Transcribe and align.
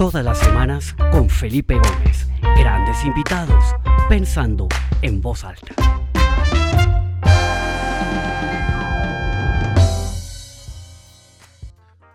Todas 0.00 0.24
las 0.24 0.38
semanas 0.38 0.94
con 1.12 1.28
Felipe 1.28 1.74
Gómez. 1.74 2.26
Grandes 2.40 3.04
invitados, 3.04 3.62
pensando 4.08 4.66
en 5.02 5.20
voz 5.20 5.44
alta. 5.44 5.74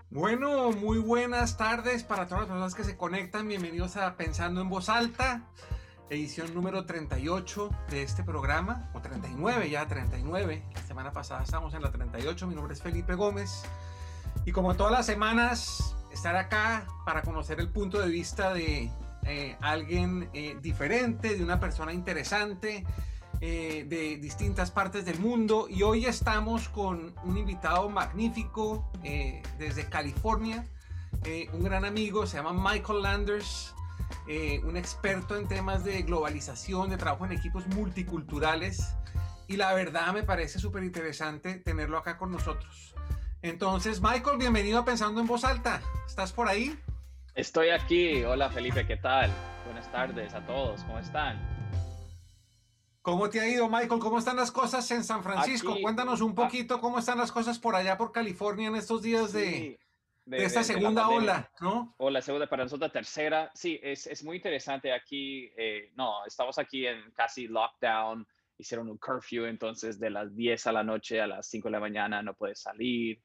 Bueno, 0.09 0.71
muy 0.71 0.97
buenas 0.97 1.57
tardes 1.57 2.03
para 2.03 2.25
todas 2.25 2.39
las 2.39 2.47
personas 2.47 2.73
que 2.73 2.83
se 2.83 2.97
conectan. 2.97 3.47
Bienvenidos 3.47 3.97
a 3.97 4.17
Pensando 4.17 4.61
en 4.61 4.69
Voz 4.69 4.89
Alta, 4.89 5.43
edición 6.09 6.55
número 6.55 6.87
38 6.87 7.69
de 7.91 8.01
este 8.01 8.23
programa, 8.23 8.89
o 8.95 9.01
39 9.01 9.69
ya, 9.69 9.87
39. 9.87 10.63
La 10.73 10.81
semana 10.81 11.11
pasada 11.11 11.43
estábamos 11.43 11.75
en 11.75 11.83
la 11.83 11.91
38. 11.91 12.47
Mi 12.47 12.55
nombre 12.55 12.73
es 12.73 12.81
Felipe 12.81 13.13
Gómez. 13.13 13.61
Y 14.43 14.53
como 14.53 14.73
todas 14.73 14.91
las 14.91 15.05
semanas, 15.05 15.94
estar 16.15 16.35
acá 16.37 16.87
para 17.05 17.21
conocer 17.21 17.59
el 17.59 17.69
punto 17.69 17.99
de 17.99 18.09
vista 18.09 18.53
de 18.53 18.89
eh, 19.23 19.57
alguien 19.59 20.29
eh, 20.33 20.57
diferente, 20.61 21.35
de 21.35 21.43
una 21.43 21.59
persona 21.59 21.91
interesante, 21.91 22.85
eh, 23.41 23.85
de 23.87 24.15
distintas 24.17 24.71
partes 24.71 25.03
del 25.03 25.19
mundo. 25.19 25.67
Y 25.69 25.83
hoy 25.83 26.05
estamos 26.05 26.69
con 26.69 27.13
un 27.25 27.37
invitado 27.37 27.89
magnífico 27.89 28.89
desde 29.59 29.87
California, 29.89 30.65
un 31.53 31.63
gran 31.63 31.85
amigo, 31.85 32.25
se 32.25 32.37
llama 32.37 32.53
Michael 32.53 33.01
Landers. 33.01 33.75
un 34.63 34.77
experto 34.77 35.35
en 35.35 35.47
temas 35.47 35.83
de 35.83 36.01
globalización, 36.03 36.89
de 36.89 36.97
trabajo 36.97 37.25
en 37.25 37.33
equipos 37.33 37.67
multiculturales. 37.67 38.95
Y 39.47 39.57
la 39.57 39.73
verdad 39.73 40.13
me 40.13 40.23
parece 40.23 40.59
súper 40.59 40.83
interesante 40.83 41.55
tenerlo 41.55 41.97
acá 41.97 42.17
con 42.17 42.31
nosotros. 42.31 42.95
Entonces, 43.45 44.01
Michael, 44.01 44.39
bienvenido 44.39 44.79
a 44.79 44.85
Pensando 44.85 45.21
en 45.21 45.27
Voz 45.27 45.45
Alta. 45.45 45.79
¿Estás 46.07 46.33
por 46.33 46.47
ahí? 46.47 46.75
Estoy 47.35 47.69
aquí. 47.69 48.23
Hola, 48.23 48.49
Felipe, 48.49 48.87
¿qué 48.87 48.97
tal? 48.97 49.29
Buenas 49.65 49.91
tardes 49.91 50.33
a 50.33 50.43
todos. 50.47 50.81
¿Cómo 50.81 50.97
están? 50.97 51.39
¿Cómo 53.03 53.29
te 53.29 53.39
ha 53.39 53.47
ido, 53.47 53.69
Michael? 53.69 53.99
¿Cómo 53.99 54.17
están 54.17 54.37
las 54.37 54.51
cosas 54.51 54.89
en 54.89 55.03
San 55.03 55.21
Francisco? 55.21 55.77
Cuéntanos 55.79 56.21
un 56.21 56.31
ah. 56.31 56.35
poquito 56.35 56.81
cómo 56.81 56.97
están 56.97 57.19
las 57.19 57.31
cosas 57.31 57.59
por 57.59 57.75
allá, 57.75 57.99
por 57.99 58.11
California, 58.11 58.69
en 58.69 58.77
estos 58.77 59.03
días 59.03 59.31
de, 59.31 59.77
esta 60.31 60.63
segunda 60.63 61.07
ola, 61.07 61.51
¿no? 61.61 61.93
O 61.97 62.09
la 62.09 62.23
segunda, 62.23 62.47
para 62.47 62.63
nosotros 62.63 62.89
la 62.89 62.93
tercera. 62.93 63.51
Sí, 63.53 63.79
es, 63.83 64.07
es 64.07 64.23
muy 64.23 64.37
interesante 64.37 64.91
aquí. 64.91 65.51
Eh, 65.55 65.91
no, 65.95 66.25
estamos 66.25 66.57
aquí 66.57 66.87
en 66.87 67.11
casi 67.11 67.47
lockdown. 67.47 68.27
Hicieron 68.57 68.89
un 68.89 68.97
curfew, 68.97 69.45
entonces 69.45 69.99
de 69.99 70.09
las 70.09 70.35
10 70.35 70.65
a 70.65 70.71
la 70.71 70.83
noche 70.83 71.21
a 71.21 71.27
las 71.27 71.45
5 71.45 71.67
de 71.67 71.71
la 71.73 71.79
mañana 71.79 72.23
no 72.23 72.33
puedes 72.33 72.59
salir 72.59 73.21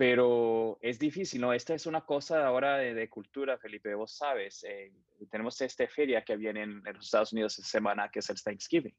pero 0.00 0.78
es 0.80 0.98
difícil, 0.98 1.42
¿no? 1.42 1.52
Esta 1.52 1.74
es 1.74 1.84
una 1.84 2.00
cosa 2.06 2.46
ahora 2.46 2.78
de, 2.78 3.10
cultura, 3.10 3.58
Felipe, 3.58 3.94
vos 3.94 4.16
sabes, 4.16 4.64
eh, 4.64 4.90
tenemos 5.30 5.60
esta 5.60 5.86
feria 5.88 6.24
que 6.24 6.38
viene 6.38 6.62
en, 6.62 6.82
los 6.82 7.04
Estados 7.04 7.34
Unidos 7.34 7.58
esta 7.58 7.70
semana, 7.70 8.10
que 8.10 8.20
es 8.20 8.30
el 8.30 8.42
Thanksgiving. 8.42 8.96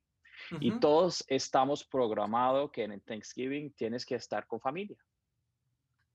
Y 0.59 0.79
todos 0.79 1.23
estamos 1.27 1.83
programados 1.85 2.69
que 2.69 2.83
en 2.83 2.91
el 2.91 3.01
Thanksgiving 3.01 3.73
tienes 3.73 4.05
que 4.05 4.13
estar 4.13 4.45
con 4.45 4.61
familia. 4.61 4.97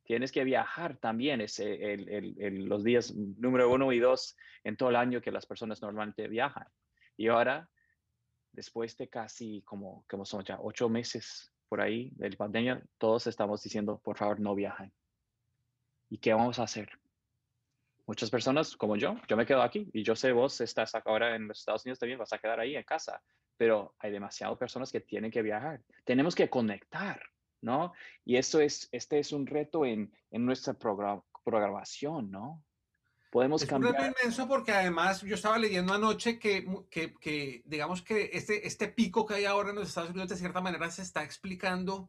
Tienes 0.04 0.30
que 0.30 0.44
viajar 0.44 0.96
también, 0.98 1.40
es 1.40 1.58
el, 1.58 2.66
los 2.68 2.84
días 2.84 3.12
número 3.12 3.68
uno 3.68 3.90
y 3.92 3.98
dos 3.98 4.36
en 4.62 4.76
todo 4.76 4.90
el 4.90 4.96
año 4.96 5.20
que 5.20 5.32
las 5.32 5.46
personas 5.46 5.82
normalmente 5.82 6.28
viajan. 6.28 6.68
Y 7.16 7.26
ahora, 7.26 7.68
después 8.52 8.96
de 8.96 9.08
casi 9.08 9.62
como, 9.62 10.04
como 10.08 10.24
son 10.24 10.44
ya 10.44 10.58
ocho 10.60 10.88
meses 10.88 11.52
por 11.68 11.80
ahí 11.80 12.10
del 12.16 12.36
pandemia, 12.36 12.82
todos 12.98 13.26
estamos 13.26 13.62
diciendo, 13.62 14.00
por 14.02 14.16
favor, 14.16 14.40
no 14.40 14.54
viajen. 14.54 14.92
¿Y 16.08 16.18
qué 16.18 16.32
vamos 16.32 16.58
a 16.58 16.64
hacer? 16.64 16.90
Muchas 18.06 18.30
personas 18.30 18.76
como 18.76 18.96
yo, 18.96 19.16
yo 19.28 19.36
me 19.36 19.46
quedo 19.46 19.62
aquí 19.62 19.90
y 19.92 20.04
yo 20.04 20.14
sé 20.14 20.30
vos 20.30 20.60
estás 20.60 20.94
ahora 20.94 21.34
en 21.34 21.48
los 21.48 21.58
Estados 21.58 21.84
Unidos 21.84 21.98
también, 21.98 22.18
vas 22.18 22.32
a 22.32 22.38
quedar 22.38 22.60
ahí 22.60 22.76
en 22.76 22.84
casa, 22.84 23.20
pero 23.56 23.94
hay 23.98 24.12
demasiadas 24.12 24.56
personas 24.58 24.92
que 24.92 25.00
tienen 25.00 25.30
que 25.30 25.42
viajar. 25.42 25.82
Tenemos 26.04 26.34
que 26.36 26.48
conectar, 26.48 27.20
¿no? 27.62 27.92
Y 28.24 28.36
eso 28.36 28.60
es, 28.60 28.88
este 28.92 29.18
es 29.18 29.32
un 29.32 29.46
reto 29.46 29.84
en, 29.84 30.12
en 30.30 30.46
nuestra 30.46 30.74
programación, 30.74 32.30
¿no? 32.30 32.62
Podemos 33.36 33.60
es 33.60 33.68
cambiar. 33.68 33.94
Es 33.96 34.14
inmenso 34.18 34.48
porque 34.48 34.72
además 34.72 35.20
yo 35.20 35.34
estaba 35.34 35.58
leyendo 35.58 35.92
anoche 35.92 36.38
que, 36.38 36.66
que, 36.88 37.12
que, 37.20 37.62
digamos 37.66 38.00
que 38.00 38.30
este, 38.32 38.66
este 38.66 38.88
pico 38.88 39.26
que 39.26 39.34
hay 39.34 39.44
ahora 39.44 39.68
en 39.70 39.76
los 39.76 39.88
Estados 39.88 40.10
Unidos 40.10 40.30
de 40.30 40.36
cierta 40.36 40.62
manera 40.62 40.90
se 40.90 41.02
está 41.02 41.22
explicando 41.22 42.08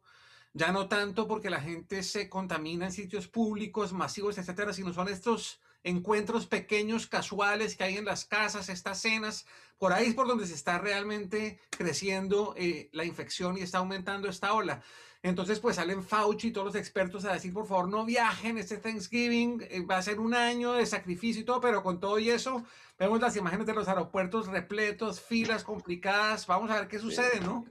ya 0.54 0.72
no 0.72 0.88
tanto 0.88 1.28
porque 1.28 1.50
la 1.50 1.60
gente 1.60 2.02
se 2.02 2.30
contamina 2.30 2.86
en 2.86 2.92
sitios 2.94 3.28
públicos, 3.28 3.92
masivos, 3.92 4.38
etcétera, 4.38 4.72
sino 4.72 4.94
son 4.94 5.10
estos 5.10 5.60
encuentros 5.84 6.48
pequeños, 6.48 7.08
casuales 7.08 7.76
que 7.76 7.84
hay 7.84 7.98
en 7.98 8.06
las 8.06 8.24
casas, 8.24 8.70
estas 8.70 9.02
cenas, 9.02 9.46
por 9.78 9.92
ahí 9.92 10.08
es 10.08 10.16
por 10.16 10.28
donde 10.28 10.48
se 10.48 10.54
está 10.54 10.78
realmente 10.78 11.60
creciendo 11.70 12.54
eh, 12.58 12.90
la 12.94 13.04
infección 13.04 13.58
y 13.58 13.62
está 13.62 13.80
aumentando 13.80 14.30
esta 14.30 14.54
ola. 14.54 14.82
Entonces, 15.24 15.60
pues 15.60 15.76
salen 15.78 16.04
Fauci 16.04 16.48
y 16.48 16.52
todos 16.52 16.68
los 16.68 16.76
expertos 16.76 17.26
a 17.26 17.34
decir, 17.34 17.54
por 17.54 17.68
favor, 17.68 17.90
no 17.90 18.06
viajen 18.06 18.58
este 18.58 18.78
Thanksgiving, 18.78 19.66
eh, 19.70 19.82
va 19.82 19.98
a 19.98 20.02
ser 20.02 20.20
un 20.20 20.34
año 20.34 20.74
de 20.74 20.86
sacrificio 20.86 21.42
y 21.42 21.46
todo, 21.46 21.60
pero 21.60 21.84
con 21.84 22.00
todo 22.00 22.20
y 22.20 22.30
eso, 22.30 22.64
vemos 22.98 23.20
las 23.20 23.36
imágenes 23.36 23.66
de 23.66 23.74
los 23.74 23.88
aeropuertos 23.88 24.48
repletos, 24.48 25.20
filas 25.22 25.64
complicadas, 25.64 26.46
vamos 26.48 26.70
a 26.70 26.80
ver 26.80 26.88
qué 26.88 27.00
sucede, 27.00 27.40
¿no? 27.42 27.66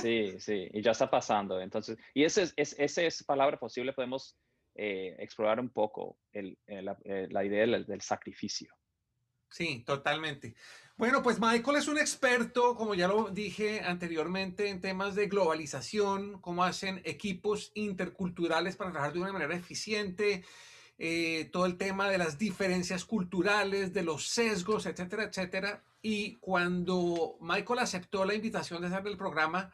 Sí, 0.00 0.34
sí, 0.40 0.68
y 0.72 0.82
ya 0.82 0.92
está 0.92 1.10
pasando. 1.10 1.60
Entonces, 1.60 1.98
y 2.14 2.24
esa 2.24 2.42
es, 2.56 2.78
es, 2.78 3.24
palabra 3.24 3.58
posible, 3.58 3.92
podemos 3.92 4.36
eh, 4.74 5.14
explorar 5.18 5.60
un 5.60 5.70
poco 5.70 6.18
el, 6.32 6.58
la, 6.66 6.96
eh, 7.04 7.28
la, 7.30 7.44
idea 7.44 7.66
del, 7.66 7.84
del 7.84 8.00
sacrificio. 8.00 8.74
Sí, 9.50 9.84
totalmente. 9.86 10.54
Bueno, 10.96 11.24
pues 11.24 11.40
Michael 11.40 11.76
es 11.76 11.88
un 11.88 11.98
experto, 11.98 12.76
como 12.76 12.94
ya 12.94 13.08
lo 13.08 13.28
dije 13.30 13.80
anteriormente, 13.80 14.68
en 14.68 14.80
temas 14.80 15.16
de 15.16 15.26
globalización, 15.26 16.40
cómo 16.40 16.62
hacen 16.62 17.02
equipos 17.04 17.72
interculturales 17.74 18.76
para 18.76 18.92
trabajar 18.92 19.12
de 19.12 19.20
una 19.20 19.32
manera 19.32 19.56
eficiente, 19.56 20.44
eh, 20.96 21.48
todo 21.52 21.66
el 21.66 21.78
tema 21.78 22.08
de 22.08 22.18
las 22.18 22.38
diferencias 22.38 23.04
culturales, 23.04 23.92
de 23.92 24.04
los 24.04 24.28
sesgos, 24.28 24.86
etcétera, 24.86 25.24
etcétera. 25.24 25.82
Y 26.00 26.36
cuando 26.36 27.38
Michael 27.40 27.80
aceptó 27.80 28.24
la 28.24 28.34
invitación 28.34 28.80
de 28.80 28.86
hacer 28.86 29.04
el 29.08 29.16
programa, 29.16 29.72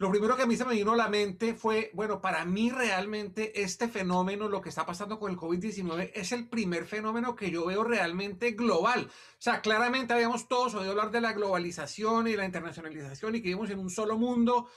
lo 0.00 0.10
primero 0.10 0.34
que 0.34 0.44
a 0.44 0.46
mí 0.46 0.56
se 0.56 0.64
me 0.64 0.72
vino 0.72 0.92
a 0.92 0.96
la 0.96 1.10
mente 1.10 1.54
fue, 1.54 1.90
bueno, 1.92 2.22
para 2.22 2.46
mí 2.46 2.70
realmente 2.70 3.60
este 3.60 3.86
fenómeno, 3.86 4.48
lo 4.48 4.62
que 4.62 4.70
está 4.70 4.86
pasando 4.86 5.18
con 5.18 5.30
el 5.30 5.36
COVID-19, 5.36 6.12
es 6.14 6.32
el 6.32 6.48
primer 6.48 6.86
fenómeno 6.86 7.36
que 7.36 7.50
yo 7.50 7.66
veo 7.66 7.84
realmente 7.84 8.52
global. 8.52 9.10
O 9.10 9.42
sea, 9.42 9.60
claramente 9.60 10.14
habíamos 10.14 10.48
todos 10.48 10.74
oído 10.74 10.92
hablar 10.92 11.10
de 11.10 11.20
la 11.20 11.34
globalización 11.34 12.28
y 12.28 12.34
la 12.34 12.46
internacionalización 12.46 13.34
y 13.34 13.42
que 13.42 13.48
vivimos 13.48 13.68
en 13.68 13.78
un 13.78 13.90
solo 13.90 14.16
mundo, 14.16 14.70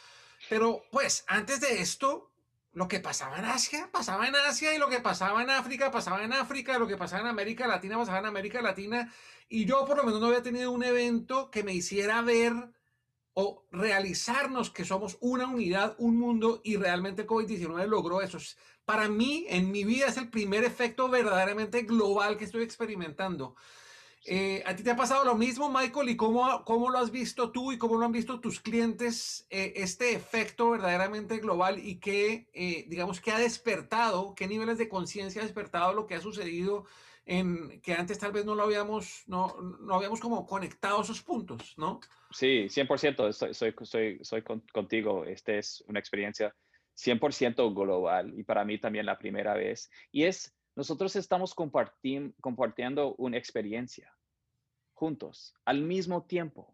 pero 0.49 0.83
pues 0.91 1.23
antes 1.29 1.61
de 1.61 1.79
esto, 1.79 2.29
lo 2.73 2.89
que 2.89 2.99
pasaba 2.99 3.39
en 3.39 3.45
Asia, 3.45 3.89
pasaba 3.93 4.27
en 4.27 4.35
Asia 4.35 4.75
y 4.75 4.77
lo 4.77 4.89
que 4.89 4.99
pasaba 4.99 5.41
en 5.41 5.51
África, 5.51 5.89
pasaba 5.89 6.21
en 6.25 6.33
África, 6.33 6.77
lo 6.77 6.87
que 6.87 6.97
pasaba 6.97 7.21
en 7.21 7.29
América 7.29 7.65
Latina, 7.65 7.97
pasaba 7.97 8.19
en 8.19 8.25
América 8.25 8.61
Latina. 8.61 9.09
Y 9.47 9.63
yo 9.63 9.85
por 9.85 9.95
lo 9.95 10.03
menos 10.03 10.19
no 10.19 10.27
había 10.27 10.43
tenido 10.43 10.69
un 10.69 10.83
evento 10.83 11.49
que 11.49 11.63
me 11.63 11.73
hiciera 11.73 12.21
ver 12.21 12.73
o 13.33 13.65
realizarnos 13.71 14.69
que 14.69 14.85
somos 14.85 15.17
una 15.19 15.47
unidad, 15.47 15.95
un 15.97 16.17
mundo 16.17 16.61
y 16.63 16.77
realmente 16.77 17.25
COVID-19 17.25 17.87
logró 17.87 18.21
eso. 18.21 18.37
Para 18.85 19.07
mí, 19.07 19.45
en 19.49 19.71
mi 19.71 19.83
vida, 19.83 20.07
es 20.07 20.17
el 20.17 20.29
primer 20.29 20.63
efecto 20.63 21.09
verdaderamente 21.09 21.83
global 21.83 22.37
que 22.37 22.45
estoy 22.45 22.63
experimentando. 22.63 23.55
Eh, 24.25 24.63
¿A 24.65 24.75
ti 24.75 24.83
te 24.83 24.91
ha 24.91 24.95
pasado 24.95 25.25
lo 25.25 25.35
mismo, 25.35 25.69
Michael? 25.69 26.09
¿Y 26.09 26.15
cómo, 26.15 26.63
cómo 26.63 26.89
lo 26.89 26.99
has 26.99 27.11
visto 27.11 27.51
tú 27.51 27.71
y 27.71 27.77
cómo 27.77 27.97
lo 27.97 28.05
han 28.05 28.11
visto 28.11 28.39
tus 28.39 28.61
clientes, 28.61 29.45
eh, 29.49 29.73
este 29.75 30.13
efecto 30.13 30.69
verdaderamente 30.69 31.39
global 31.39 31.79
y 31.79 31.99
qué, 31.99 32.47
eh, 32.53 32.85
digamos, 32.87 33.19
qué 33.19 33.31
ha 33.31 33.37
despertado, 33.37 34.33
qué 34.35 34.47
niveles 34.47 34.77
de 34.77 34.87
conciencia 34.87 35.41
ha 35.41 35.45
despertado 35.45 35.93
lo 35.93 36.07
que 36.07 36.15
ha 36.15 36.21
sucedido 36.21 36.85
en 37.25 37.81
que 37.81 37.93
antes 37.93 38.19
tal 38.19 38.31
vez 38.31 38.45
no 38.45 38.55
lo 38.55 38.63
habíamos, 38.63 39.23
no, 39.27 39.55
no 39.79 39.95
habíamos 39.95 40.19
como 40.19 40.45
conectado 40.45 41.01
esos 41.01 41.21
puntos, 41.21 41.73
¿no? 41.77 41.99
Sí, 42.31 42.67
100%, 42.69 43.31
soy, 43.31 43.53
soy, 43.53 43.73
soy, 43.83 44.19
soy 44.21 44.43
contigo. 44.71 45.23
Esta 45.25 45.53
es 45.53 45.83
una 45.87 45.99
experiencia 45.99 46.53
100% 46.95 47.73
global 47.73 48.33
y 48.37 48.43
para 48.43 48.65
mí 48.65 48.77
también 48.77 49.05
la 49.05 49.17
primera 49.17 49.53
vez. 49.53 49.89
Y 50.11 50.23
es, 50.23 50.53
nosotros 50.75 51.15
estamos 51.15 51.53
compartiendo 51.53 53.15
una 53.17 53.37
experiencia 53.37 54.13
juntos, 54.93 55.53
al 55.65 55.81
mismo 55.81 56.23
tiempo. 56.23 56.73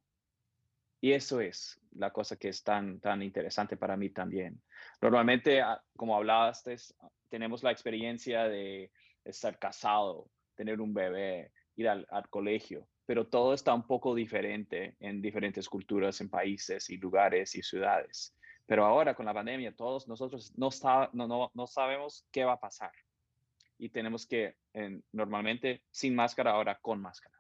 Y 1.01 1.13
eso 1.13 1.39
es 1.41 1.79
la 1.91 2.11
cosa 2.11 2.35
que 2.35 2.49
es 2.49 2.63
tan, 2.63 2.99
tan 2.99 3.23
interesante 3.23 3.77
para 3.77 3.97
mí 3.97 4.09
también. 4.09 4.61
Normalmente, 5.01 5.61
ah, 5.61 5.81
como 5.95 6.15
hablaste, 6.15 6.75
tenemos 7.29 7.63
la 7.63 7.71
experiencia 7.71 8.43
de 8.47 8.91
estar 9.23 9.57
casado, 9.57 10.29
tener 10.55 10.81
un 10.81 10.93
bebé, 10.93 11.51
ir 11.75 11.87
al, 11.87 12.05
colegio, 12.29 12.87
pero 13.05 13.27
todo 13.27 13.53
está 13.53 13.73
un 13.73 13.87
poco 13.87 14.13
diferente 14.13 14.95
en 14.99 15.21
diferentes 15.21 15.69
culturas, 15.69 16.19
en 16.19 16.29
países 16.29 16.89
y 16.89 16.97
lugares 16.97 17.55
y 17.55 17.63
ciudades. 17.63 18.35
Pero 18.65 18.85
ahora 18.85 19.15
con 19.15 19.25
la 19.25 19.33
pandemia, 19.33 19.75
todos 19.75 20.07
nosotros 20.07 20.53
no, 20.57 20.69
no, 21.13 21.27
no, 21.27 21.51
no 21.53 21.67
sabemos 21.67 22.27
qué 22.31 22.43
va 22.43 22.53
a 22.53 22.59
pasar. 22.59 22.91
Y 23.79 23.89
tenemos 23.89 24.27
que 24.27 24.57
normalmente 25.13 25.83
sin 25.89 26.13
máscara, 26.13 26.51
ahora 26.51 26.77
con 26.79 27.01
máscara. 27.01 27.35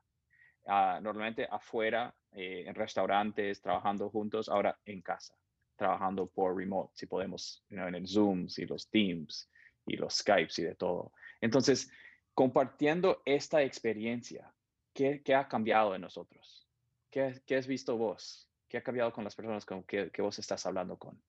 Ah, 0.65 0.99
normalmente 1.01 1.47
afuera, 1.49 2.13
eh, 2.31 2.63
en 2.65 2.75
restaurantes, 2.75 3.61
trabajando 3.61 4.09
juntos, 4.09 4.49
ahora 4.49 4.77
en 4.85 5.01
casa, 5.01 5.35
trabajando 5.75 6.27
por 6.27 6.55
remote, 6.55 6.91
si 6.95 7.05
podemos, 7.07 7.63
en 7.69 7.95
el 7.95 8.07
Zoom 8.07 8.47
y 8.55 8.65
los 8.65 8.89
Teams 8.89 9.49
y 9.85 9.97
los 9.97 10.15
Skypes 10.15 10.59
y 10.59 10.63
de 10.63 10.75
todo. 10.75 11.11
Entonces, 11.41 11.91
compartiendo 12.33 13.21
esta 13.25 13.63
experiencia, 13.63 14.53
¿qué, 14.93 15.21
qué 15.23 15.35
ha 15.35 15.47
cambiado 15.47 15.95
en 15.95 16.01
nosotros? 16.01 16.67
¿Qué, 17.09 17.41
¿Qué, 17.45 17.55
has 17.55 17.67
visto 17.67 17.97
vos? 17.97 18.49
¿Qué 18.67 18.77
ha 18.77 18.83
cambiado 18.83 19.11
con 19.11 19.23
las 19.23 19.35
personas 19.35 19.65
con 19.65 19.83
que, 19.83 20.11
que 20.11 20.21
vos 20.21 20.37
estás 20.39 20.65
hablando 20.65 20.97
con? 20.97 21.19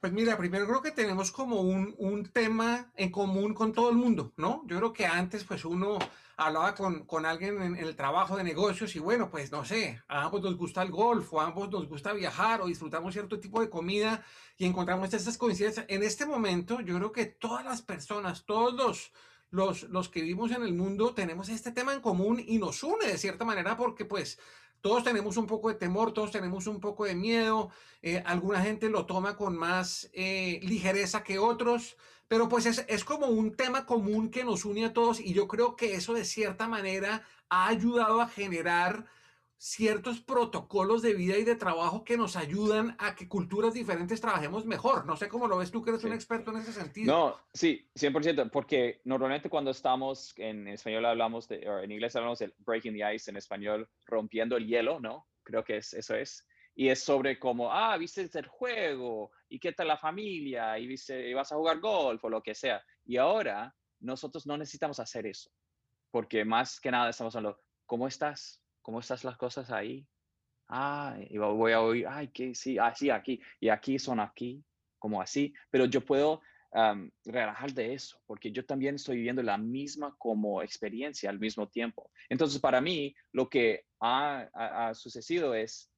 Pues 0.00 0.14
mira, 0.14 0.38
primero 0.38 0.66
creo 0.66 0.80
que 0.80 0.92
tenemos 0.92 1.30
como 1.30 1.60
un, 1.60 1.94
un, 1.98 2.24
tema 2.24 2.90
en 2.96 3.10
común 3.10 3.52
con 3.52 3.74
todo 3.74 3.90
el 3.90 3.96
mundo, 3.96 4.32
¿no? 4.38 4.62
Yo 4.66 4.78
creo 4.78 4.92
que 4.94 5.04
antes 5.04 5.44
pues 5.44 5.66
uno 5.66 5.98
hablaba 6.38 6.74
con, 6.74 7.04
con 7.04 7.26
alguien 7.26 7.60
en, 7.60 7.76
el 7.76 7.94
trabajo 7.96 8.34
de 8.38 8.42
negocios 8.42 8.96
y 8.96 8.98
bueno, 8.98 9.30
pues 9.30 9.52
no 9.52 9.62
sé, 9.62 10.02
a 10.08 10.22
ambos 10.22 10.40
nos 10.40 10.56
gusta 10.56 10.82
el 10.82 10.90
golf 10.90 11.30
o 11.34 11.40
a 11.42 11.44
ambos 11.44 11.70
nos 11.70 11.86
gusta 11.86 12.14
viajar 12.14 12.62
o 12.62 12.66
disfrutamos 12.66 13.12
cierto 13.12 13.38
tipo 13.38 13.60
de 13.60 13.68
comida 13.68 14.24
y 14.56 14.64
encontramos 14.64 15.12
estas 15.12 15.36
coincidencias. 15.36 15.84
En 15.90 16.02
este 16.02 16.24
momento 16.24 16.80
yo 16.80 16.96
creo 16.96 17.12
que 17.12 17.26
todas 17.26 17.62
las 17.62 17.82
personas, 17.82 18.46
todos 18.46 18.72
los, 18.72 19.12
los, 19.50 19.82
los 19.90 20.08
que 20.08 20.22
vivimos 20.22 20.50
en 20.52 20.62
el 20.62 20.72
mundo 20.72 21.12
tenemos 21.12 21.50
este 21.50 21.72
tema 21.72 21.92
en 21.92 22.00
común 22.00 22.42
y 22.44 22.56
nos 22.56 22.82
une 22.82 23.06
de 23.06 23.18
cierta 23.18 23.44
manera 23.44 23.76
porque 23.76 24.06
pues 24.06 24.38
todos 24.80 25.04
tenemos 25.04 25.36
un 25.36 25.46
poco 25.46 25.68
de 25.68 25.74
temor, 25.74 26.12
todos 26.12 26.30
tenemos 26.30 26.66
un 26.66 26.80
poco 26.80 27.04
de 27.04 27.14
miedo, 27.14 27.70
eh, 28.02 28.22
alguna 28.26 28.62
gente 28.62 28.88
lo 28.88 29.06
toma 29.06 29.36
con 29.36 29.56
más 29.56 30.10
eh, 30.12 30.60
ligereza 30.62 31.22
que 31.22 31.38
otros, 31.38 31.96
pero 32.28 32.48
pues 32.48 32.66
es, 32.66 32.84
es 32.88 33.04
como 33.04 33.26
un 33.26 33.54
tema 33.54 33.86
común 33.86 34.30
que 34.30 34.44
nos 34.44 34.64
une 34.64 34.84
a 34.84 34.92
todos 34.92 35.20
y 35.20 35.32
yo 35.32 35.48
creo 35.48 35.76
que 35.76 35.94
eso 35.94 36.14
de 36.14 36.24
cierta 36.24 36.68
manera 36.68 37.22
ha 37.48 37.68
ayudado 37.68 38.20
a 38.20 38.28
generar 38.28 39.06
ciertos 39.62 40.22
protocolos 40.22 41.02
de 41.02 41.12
vida 41.12 41.36
y 41.36 41.44
de 41.44 41.54
trabajo 41.54 42.02
que 42.02 42.16
nos 42.16 42.34
ayudan 42.34 42.96
a 42.98 43.14
que 43.14 43.28
culturas 43.28 43.74
diferentes 43.74 44.18
trabajemos 44.18 44.64
mejor. 44.64 45.04
No 45.04 45.18
sé 45.18 45.28
cómo 45.28 45.46
lo 45.46 45.58
ves 45.58 45.70
tú, 45.70 45.82
que 45.82 45.90
eres 45.90 46.02
un 46.04 46.14
experto 46.14 46.50
en 46.50 46.56
ese 46.56 46.72
sentido. 46.72 47.12
No, 47.12 47.36
sí, 47.52 47.86
100%, 47.94 48.50
porque 48.50 49.02
normalmente 49.04 49.50
cuando 49.50 49.70
estamos, 49.70 50.32
en 50.38 50.66
español 50.66 51.04
hablamos, 51.04 51.46
de, 51.46 51.68
o 51.68 51.80
en 51.80 51.92
inglés 51.92 52.16
hablamos 52.16 52.38
de 52.38 52.54
breaking 52.60 52.94
the 52.94 53.14
ice, 53.14 53.30
en 53.30 53.36
español 53.36 53.86
rompiendo 54.06 54.56
el 54.56 54.66
hielo, 54.66 54.98
¿no? 54.98 55.28
Creo 55.42 55.62
que 55.62 55.76
es, 55.76 55.92
eso 55.92 56.14
es. 56.14 56.48
Y 56.74 56.88
es 56.88 57.02
sobre 57.04 57.38
cómo, 57.38 57.70
ah, 57.70 57.98
viste 57.98 58.30
el 58.32 58.46
juego, 58.46 59.30
y 59.50 59.58
qué 59.58 59.72
tal 59.72 59.88
la 59.88 59.98
familia, 59.98 60.78
y, 60.78 60.86
viste, 60.86 61.28
y 61.28 61.34
vas 61.34 61.52
a 61.52 61.56
jugar 61.56 61.80
golf 61.80 62.24
o 62.24 62.30
lo 62.30 62.42
que 62.42 62.54
sea. 62.54 62.82
Y 63.04 63.18
ahora 63.18 63.76
nosotros 63.98 64.46
no 64.46 64.56
necesitamos 64.56 64.98
hacer 65.00 65.26
eso, 65.26 65.50
porque 66.10 66.46
más 66.46 66.80
que 66.80 66.90
nada 66.90 67.10
estamos 67.10 67.36
hablando, 67.36 67.60
¿cómo 67.84 68.06
estás? 68.06 68.59
¿Cómo 68.82 69.00
estás 69.00 69.24
las 69.24 69.36
cosas 69.36 69.70
ahí? 69.70 70.06
Ah, 70.68 71.16
y 71.28 71.36
voy 71.38 71.72
a 71.72 71.80
oír, 71.80 72.06
ay, 72.08 72.28
que 72.28 72.54
sí, 72.54 72.78
así, 72.78 73.10
ah, 73.10 73.16
aquí, 73.16 73.40
y 73.58 73.68
aquí 73.68 73.98
son 73.98 74.20
aquí, 74.20 74.64
como 74.98 75.20
así, 75.20 75.52
pero 75.70 75.86
yo 75.86 76.04
puedo 76.04 76.40
relajar 77.24 77.72
de 77.72 77.94
eso, 77.94 78.20
porque 78.26 78.52
yo 78.52 78.64
también 78.64 78.94
estoy 78.94 79.16
viviendo 79.16 79.42
la 79.42 79.58
misma 79.58 80.14
como 80.16 80.62
experiencia 80.62 81.28
al 81.28 81.40
mismo 81.40 81.68
tiempo. 81.68 82.12
Entonces, 82.28 82.60
para 82.60 82.80
mí, 82.80 83.12
lo 83.32 83.48
que 83.48 83.86
ha, 84.00 84.92
sucedido 84.94 85.52
es, 85.52 85.90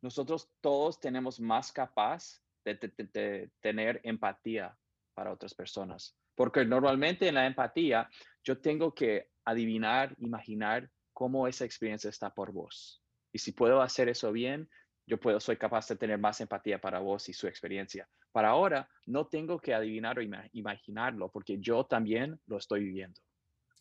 nosotros 0.00 0.48
todos 0.60 1.00
tenemos 1.00 1.40
más 1.40 1.72
capaz 1.72 2.40
de 2.64 3.50
tener 3.60 4.00
empatía 4.04 4.76
para 5.14 5.32
otras 5.32 5.54
personas, 5.54 6.16
porque 6.36 6.64
normalmente 6.64 7.26
en 7.26 7.34
la 7.34 7.46
empatía 7.46 8.08
yo 8.44 8.60
tengo 8.60 8.94
que 8.94 9.30
adivinar, 9.44 10.14
imaginar 10.18 10.88
cómo 11.16 11.48
esa 11.48 11.64
experiencia 11.64 12.10
está 12.10 12.28
por 12.28 12.52
vos. 12.52 13.02
Y 13.32 13.38
si 13.38 13.52
puedo 13.52 13.80
hacer 13.80 14.10
eso 14.10 14.32
bien, 14.32 14.68
yo 15.06 15.18
puedo, 15.18 15.40
soy 15.40 15.56
capaz 15.56 15.88
de 15.88 15.96
tener 15.96 16.18
más 16.18 16.42
empatía 16.42 16.78
para 16.78 16.98
vos 16.98 17.30
y 17.30 17.32
su 17.32 17.46
experiencia. 17.46 18.06
Para 18.32 18.50
ahora, 18.50 18.86
no 19.06 19.26
tengo 19.26 19.58
que 19.58 19.72
adivinar 19.72 20.18
o 20.18 20.22
imaginarlo, 20.52 21.30
porque 21.32 21.58
yo 21.58 21.86
también 21.86 22.38
lo 22.46 22.58
estoy 22.58 22.84
viviendo. 22.84 23.18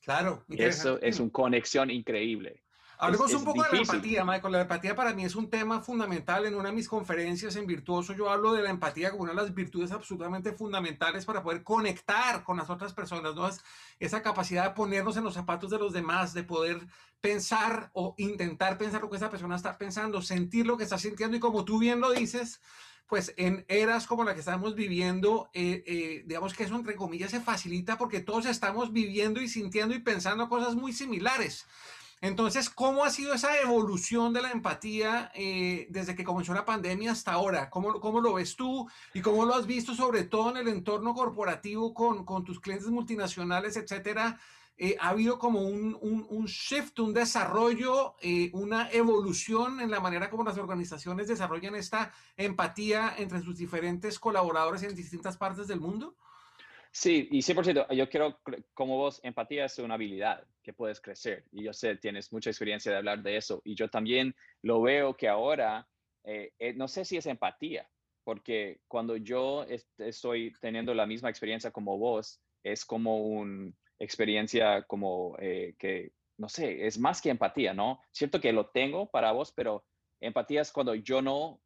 Claro. 0.02 0.46
Eso 0.48 0.98
es 1.02 1.20
una 1.20 1.32
conexión 1.32 1.92
increíble. 1.92 2.64
Hablemos 2.98 3.34
un 3.34 3.44
poco 3.44 3.64
de 3.64 3.72
la 3.72 3.78
empatía, 3.80 4.24
Michael. 4.24 4.54
La 4.54 4.62
empatía 4.62 4.96
para 4.96 5.14
mí 5.14 5.26
es 5.26 5.36
un 5.36 5.50
tema 5.50 5.82
fundamental. 5.82 6.46
En 6.46 6.56
una 6.56 6.70
de 6.70 6.76
mis 6.76 6.88
conferencias 6.88 7.56
en 7.56 7.68
Virtuoso 7.68 8.14
yo 8.14 8.30
hablo 8.30 8.54
de 8.54 8.62
la 8.62 8.70
empatía 8.70 9.12
como 9.12 9.24
una 9.24 9.34
de 9.34 9.42
las 9.42 9.54
virtudes 9.54 9.92
absolutamente 9.92 10.54
fundamentales 10.54 11.26
para 11.26 11.44
poder 11.44 11.64
conectar 11.64 12.44
con 12.44 12.58
las 12.58 12.70
otras 12.70 12.94
personas. 12.94 13.36
¿no? 13.36 13.48
Es 13.48 13.62
esa 14.00 14.22
capacidad 14.22 14.64
de 14.64 14.76
ponernos 14.76 15.18
en 15.18 15.24
los 15.24 15.34
zapatos 15.34 15.70
de 15.70 15.80
los 15.80 15.94
demás, 15.94 16.34
de 16.34 16.44
poder 16.44 16.88
pensar 17.22 17.90
o 17.94 18.14
intentar 18.18 18.78
pensar 18.78 19.02
lo 19.02 19.10
que 19.10 19.18
esa 19.18 19.30
persona 19.30 19.56
está 19.56 19.78
pensando, 19.78 20.22
sentir 20.22 20.66
lo 20.66 20.78
que 20.78 20.84
está 20.84 20.98
sintiendo 20.98 21.36
y 21.36 21.40
como 21.40 21.66
tú 21.66 21.80
bien 21.80 22.00
lo 22.00 22.12
dices, 22.12 22.62
pues 23.08 23.34
en 23.38 23.66
eras 23.68 24.08
como 24.08 24.24
la 24.24 24.34
que 24.34 24.40
estamos 24.40 24.76
viviendo, 24.76 25.50
eh, 25.54 25.84
eh, 25.86 26.24
digamos 26.26 26.54
que 26.54 26.64
eso 26.64 26.76
entre 26.76 26.96
comillas 26.96 27.32
se 27.32 27.40
facilita 27.40 27.98
porque 27.98 28.20
todos 28.20 28.46
estamos 28.46 28.92
viviendo 28.92 29.42
y 29.42 29.48
sintiendo 29.48 29.94
y 29.96 30.00
pensando 30.00 30.50
cosas 30.50 30.76
muy 30.76 30.94
similares. 30.94 31.66
Entonces, 32.25 32.72
¿cómo 32.72 33.06
ha 33.06 33.12
sido 33.12 33.36
esa 33.36 33.56
evolución 33.60 34.33
de 34.33 34.42
la 34.42 34.50
empatía 34.50 35.31
eh, 35.36 35.86
desde 35.92 36.16
que 36.16 36.24
comenzó 36.24 36.56
la 36.56 36.66
pandemia 36.66 37.12
hasta 37.12 37.33
ahora? 37.33 37.69
¿Cómo, 37.69 38.00
¿Cómo, 38.00 38.19
lo 38.19 38.33
ves 38.33 38.56
tú 38.56 38.89
y 39.13 39.22
cómo 39.22 39.45
lo 39.45 39.54
has 39.54 39.68
visto 39.68 39.94
sobre 39.94 40.24
todo 40.24 40.50
en 40.50 40.57
el 40.57 40.68
entorno 40.69 41.13
corporativo 41.13 41.94
con, 41.94 42.25
con 42.25 42.44
tus 42.44 42.60
clientes 42.60 42.88
multinacionales, 42.88 43.77
etcétera? 43.77 44.39
Eh, 44.75 44.98
ha 45.00 45.10
habido 45.10 45.38
como 45.38 45.62
un, 45.62 45.95
un, 46.01 46.45
shift, 46.48 46.98
un 47.00 47.13
desarrollo, 47.13 48.16
eh, 48.22 48.50
una 48.54 48.89
evolución 48.89 49.80
en 49.80 49.92
la 49.92 50.00
manera 50.00 50.31
como 50.31 50.44
las 50.44 50.57
organizaciones 50.57 51.27
desarrollan 51.27 51.75
esta 51.75 52.12
empatía 52.38 53.13
entre 53.19 53.44
sus 53.44 53.56
diferentes 53.56 54.18
colaboradores 54.18 54.81
en 54.81 54.95
distintas 54.95 55.38
partes 55.38 55.68
del 55.68 55.80
mundo? 55.80 56.16
Sí, 56.98 57.28
y 57.30 57.42
100%, 57.42 57.94
yo 57.94 58.08
quiero, 58.08 58.40
como 58.74 58.96
vos, 58.96 59.20
empatía 59.22 59.66
es 59.66 59.78
una 59.80 59.96
habilidad 59.96 60.48
que 60.64 60.72
puedes 60.72 61.02
crecer. 61.02 61.44
Y 61.52 61.66
yo 61.66 61.74
sé, 61.74 61.98
tienes 61.98 62.32
mucha 62.32 62.50
experiencia 62.50 62.90
de 62.90 62.98
hablar 62.98 63.22
de 63.22 63.36
eso. 63.36 63.62
Y 63.66 63.76
yo 63.76 63.90
también 63.90 64.34
lo 64.62 64.82
veo 64.82 65.18
que 65.18 65.28
ahora, 65.28 65.86
eh, 66.24 66.54
eh, 66.58 66.74
no 66.74 66.88
sé 66.88 67.04
si 67.04 67.18
es 67.18 67.26
empatía, 67.26 67.86
porque 68.24 68.80
cuando 68.88 69.18
yo 69.18 69.66
estoy 69.98 70.54
teniendo 70.62 70.94
la 70.94 71.06
misma 71.06 71.30
experiencia 71.30 71.70
como 71.70 71.98
vos, 71.98 72.40
es 72.64 72.86
como 72.86 73.18
una 73.18 73.74
experiencia 74.00 74.84
como 74.84 75.36
eh, 75.40 75.75
que, 75.78 76.14
no 76.38 76.48
sé, 76.48 76.88
es 76.88 76.98
más 76.98 77.22
que 77.22 77.30
empatía, 77.30 77.74
¿no? 77.74 78.00
Cierto 78.14 78.40
que 78.40 78.54
lo 78.54 78.68
tengo 78.70 79.10
para 79.10 79.34
vos, 79.34 79.52
pero 79.52 79.84
empatía 80.22 80.62
es 80.62 80.72
cuando 80.72 80.96
yo 80.96 81.22
no, 81.22 81.62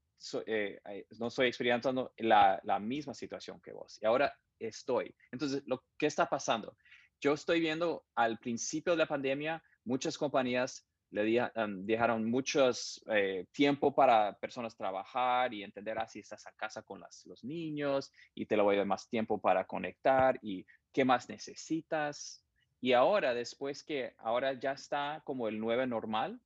no 1.19 1.27
estoy 1.27 1.47
experimentando 1.47 2.13
la 2.17 2.79
misma 2.79 3.13
situación 3.13 3.61
que 3.61 3.73
vos. 3.73 3.99
Y 4.01 4.07
ahora 4.07 4.33
estoy. 4.59 5.15
Entonces, 5.31 5.63
lo 5.65 5.83
que 5.97 6.07
está 6.07 6.27
pasando, 6.27 6.75
yo 7.21 7.33
estoy 7.33 7.59
viendo 7.59 8.05
al 8.15 8.37
principio 8.39 8.93
de 8.93 8.99
la 8.99 9.07
pandemia, 9.07 9.63
muchas 9.83 10.17
compañías 10.17 10.85
le 11.11 11.49
dejaron 11.83 12.29
mucho 12.29 12.69
eh, 13.07 13.47
tiempo 13.51 13.93
para 13.95 14.37
personas 14.37 14.75
trabajar 14.75 15.53
y 15.53 15.63
entender 15.63 15.97
así 15.97 16.19
ah, 16.19 16.21
estás 16.21 16.45
a 16.45 16.51
casa 16.51 16.83
con 16.83 17.01
los 17.25 17.43
niños 17.43 18.11
y 18.35 18.45
te 18.45 18.55
lo 18.55 18.63
voy 18.63 18.75
a 18.75 18.79
dar 18.79 18.87
más 18.87 19.09
tiempo 19.09 19.41
para 19.41 19.65
conectar 19.65 20.37
y 20.43 20.65
qué 20.93 21.05
más 21.05 21.27
necesitas. 21.27 22.45
Y 22.79 22.93
ahora, 22.93 23.33
después 23.33 23.83
que 23.83 24.13
ahora 24.17 24.53
ya 24.53 24.73
está 24.73 25.21
como 25.25 25.47
el 25.47 25.59
nuevo 25.59 25.85
normal, 25.85 26.39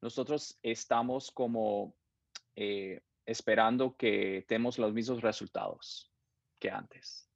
nosotros 0.00 0.58
estamos 0.62 1.30
como 1.30 1.94
eh, 2.56 3.00
esperando 3.24 3.96
que 3.96 4.44
tenemos 4.48 4.78
los 4.78 4.92
mismos 4.92 5.22
resultados 5.22 6.12
que 6.58 6.70
antes. 6.70 7.31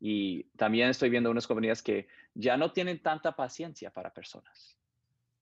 Y 0.00 0.44
también 0.56 0.88
estoy 0.88 1.10
viendo 1.10 1.30
unas 1.30 1.46
compañías 1.46 1.82
que 1.82 2.08
ya 2.34 2.56
no 2.56 2.72
tienen 2.72 3.02
tanta 3.02 3.36
paciencia 3.36 3.90
para 3.90 4.12
personas. 4.12 4.76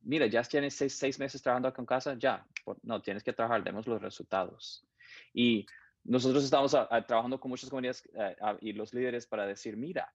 Mira, 0.03 0.27
ya 0.27 0.43
tienes 0.43 0.75
seis, 0.75 1.19
meses 1.19 1.41
trabajando 1.41 1.73
con 1.73 1.87
casa, 1.87 2.15
ya, 2.19 2.45
no, 2.83 3.01
tienes 3.01 3.23
que 3.23 3.33
trabajar, 3.33 3.63
demos 3.63 3.87
los 3.87 4.03
resultados. 4.03 4.85
Y 5.33 5.65
nosotros 6.03 6.43
estamos 6.45 6.73
trabajando 7.07 7.39
con 7.39 7.51
muchas 7.51 7.71
compañías 7.71 8.09
eh, 8.15 8.37
y 8.61 8.73
los 8.73 8.93
líderes 8.93 9.27
para 9.27 9.47
decir, 9.47 9.77
mira, 9.77 10.13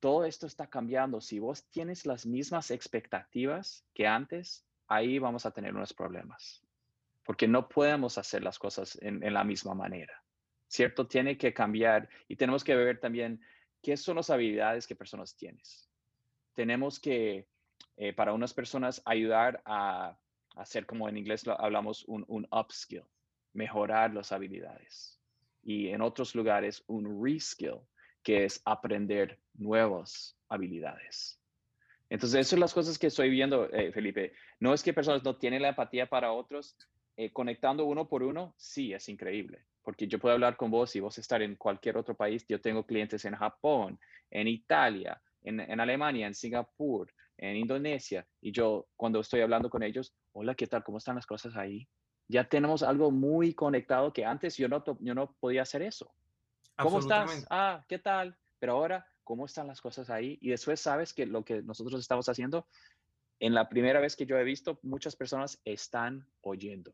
todo 0.00 0.24
esto 0.24 0.46
está 0.46 0.68
cambiando. 0.68 1.20
Si 1.20 1.38
vos 1.38 1.68
tienes 1.70 2.06
las 2.06 2.24
mismas 2.24 2.70
expectativas 2.70 3.84
que 3.94 4.06
antes, 4.06 4.64
ahí 4.86 5.18
vamos 5.18 5.44
a 5.44 5.50
tener 5.50 5.74
unos 5.74 5.92
problemas. 5.92 6.62
Porque 7.24 7.48
no 7.48 7.68
podemos 7.68 8.16
hacer 8.16 8.42
las 8.42 8.58
cosas 8.58 8.98
en, 9.02 9.22
en 9.22 9.34
la 9.34 9.44
misma 9.44 9.74
manera. 9.74 10.22
¿Cierto? 10.68 11.06
Tiene 11.06 11.36
que 11.36 11.52
cambiar 11.52 12.08
y 12.28 12.36
tenemos 12.36 12.62
que 12.62 12.76
ver 12.76 13.00
también 13.00 13.40
¿qué 13.82 13.96
son 13.96 14.16
las 14.16 14.30
habilidades 14.30 14.86
que 14.86 14.96
personas 14.96 15.36
tienes? 15.36 15.90
Tenemos 16.54 16.98
que, 16.98 17.46
eh, 17.96 18.12
para 18.12 18.32
unas 18.32 18.54
personas, 18.54 19.02
ayudar 19.04 19.62
a, 19.64 20.18
hacer, 20.56 20.86
como 20.86 21.08
en 21.08 21.16
inglés 21.16 21.46
hablamos, 21.46 22.04
un, 22.06 22.24
un 22.28 22.46
upskill, 22.50 23.04
mejorar 23.52 24.12
las 24.12 24.32
habilidades. 24.32 25.20
Y 25.62 25.88
en 25.88 26.00
otros 26.00 26.34
lugares, 26.34 26.82
un 26.86 27.22
reskill, 27.24 27.80
que 28.22 28.44
es 28.44 28.60
aprender 28.64 29.38
nuevas 29.54 30.36
habilidades. 30.48 31.40
Entonces, 32.10 32.40
esas 32.40 32.50
son 32.50 32.60
las 32.60 32.74
cosas 32.74 32.98
que 32.98 33.08
estoy 33.08 33.30
viendo, 33.30 33.70
eh, 33.70 33.92
Felipe. 33.92 34.32
No 34.60 34.72
es 34.72 34.82
que 34.82 34.92
personas 34.92 35.22
no 35.24 35.36
tienen 35.36 35.62
la 35.62 35.70
empatía 35.70 36.08
para 36.08 36.32
otros, 36.32 36.76
eh, 37.16 37.32
conectando 37.32 37.84
uno 37.84 38.08
por 38.08 38.22
uno, 38.22 38.54
sí, 38.56 38.92
es 38.92 39.08
increíble, 39.08 39.64
porque 39.88 40.06
yo 40.06 40.18
puedo 40.18 40.34
hablar 40.34 40.54
con 40.58 40.70
vos 40.70 40.94
y 40.96 41.00
vos 41.00 41.16
estar 41.16 41.40
en 41.40 41.56
cualquier 41.56 41.96
otro 41.96 42.14
país. 42.14 42.44
Yo 42.46 42.60
tengo 42.60 42.84
clientes 42.84 43.24
en 43.24 43.34
Japón, 43.34 43.98
en 44.30 44.46
Italia, 44.46 45.18
en, 45.42 45.60
en 45.60 45.80
Alemania, 45.80 46.26
en 46.26 46.34
Singapur, 46.34 47.10
en 47.38 47.56
Indonesia, 47.56 48.26
y 48.42 48.52
yo 48.52 48.86
cuando 48.96 49.18
estoy 49.20 49.40
hablando 49.40 49.70
con 49.70 49.82
ellos, 49.82 50.12
hola, 50.32 50.54
¿qué 50.54 50.66
tal? 50.66 50.84
¿Cómo 50.84 50.98
están 50.98 51.16
las 51.16 51.24
cosas 51.24 51.56
ahí? 51.56 51.88
Ya 52.28 52.44
tenemos 52.44 52.82
algo 52.82 53.10
muy 53.10 53.54
conectado 53.54 54.12
que 54.12 54.26
antes 54.26 54.58
yo 54.58 54.68
no, 54.68 54.84
yo 55.00 55.14
no 55.14 55.32
podía 55.40 55.62
hacer 55.62 55.80
eso. 55.80 56.12
¿Cómo 56.76 56.98
estás? 56.98 57.46
Ah, 57.48 57.82
¿qué 57.88 57.98
tal? 57.98 58.36
Pero 58.58 58.74
ahora, 58.74 59.06
¿cómo 59.24 59.46
están 59.46 59.68
las 59.68 59.80
cosas 59.80 60.10
ahí? 60.10 60.36
Y 60.42 60.50
después 60.50 60.82
sabes 60.82 61.14
que 61.14 61.24
lo 61.24 61.46
que 61.46 61.62
nosotros 61.62 61.98
estamos 61.98 62.28
haciendo, 62.28 62.66
en 63.40 63.54
la 63.54 63.70
primera 63.70 64.00
vez 64.00 64.16
que 64.16 64.26
yo 64.26 64.36
he 64.36 64.44
visto, 64.44 64.78
muchas 64.82 65.16
personas 65.16 65.58
están 65.64 66.28
oyendo. 66.42 66.92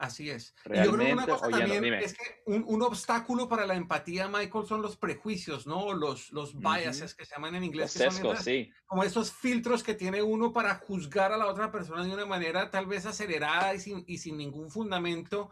Así 0.00 0.30
es. 0.30 0.54
y 0.64 0.82
yo 0.82 0.92
creo 0.92 1.06
que 1.08 1.12
una 1.12 1.26
cosa 1.26 1.50
también 1.50 1.84
es 1.92 2.14
que 2.14 2.40
un, 2.46 2.82
obstáculo 2.82 3.50
para 3.50 3.66
la 3.66 3.74
empatía, 3.74 4.28
Michael, 4.28 4.64
son 4.66 4.80
los 4.80 4.96
prejuicios, 4.96 5.66
¿no? 5.66 5.92
Los, 5.92 6.32
los 6.32 6.58
biases 6.58 7.14
que 7.14 7.26
se 7.26 7.34
llaman 7.34 7.56
en 7.56 7.64
inglés. 7.64 8.00
Los 8.22 8.38
sí. 8.38 8.72
Como 8.86 9.04
esos 9.04 9.30
filtros 9.30 9.82
que 9.82 9.92
tiene 9.92 10.22
uno 10.22 10.54
para 10.54 10.76
juzgar 10.76 11.34
a 11.34 11.36
la 11.36 11.48
otra 11.48 11.70
persona 11.70 12.02
de 12.02 12.14
una 12.14 12.24
manera 12.24 12.70
tal 12.70 12.86
vez 12.86 13.04
acelerada 13.04 13.74
y 13.74 13.80
sin, 13.80 14.02
y 14.06 14.16
sin 14.16 14.38
ningún 14.38 14.70
fundamento. 14.70 15.50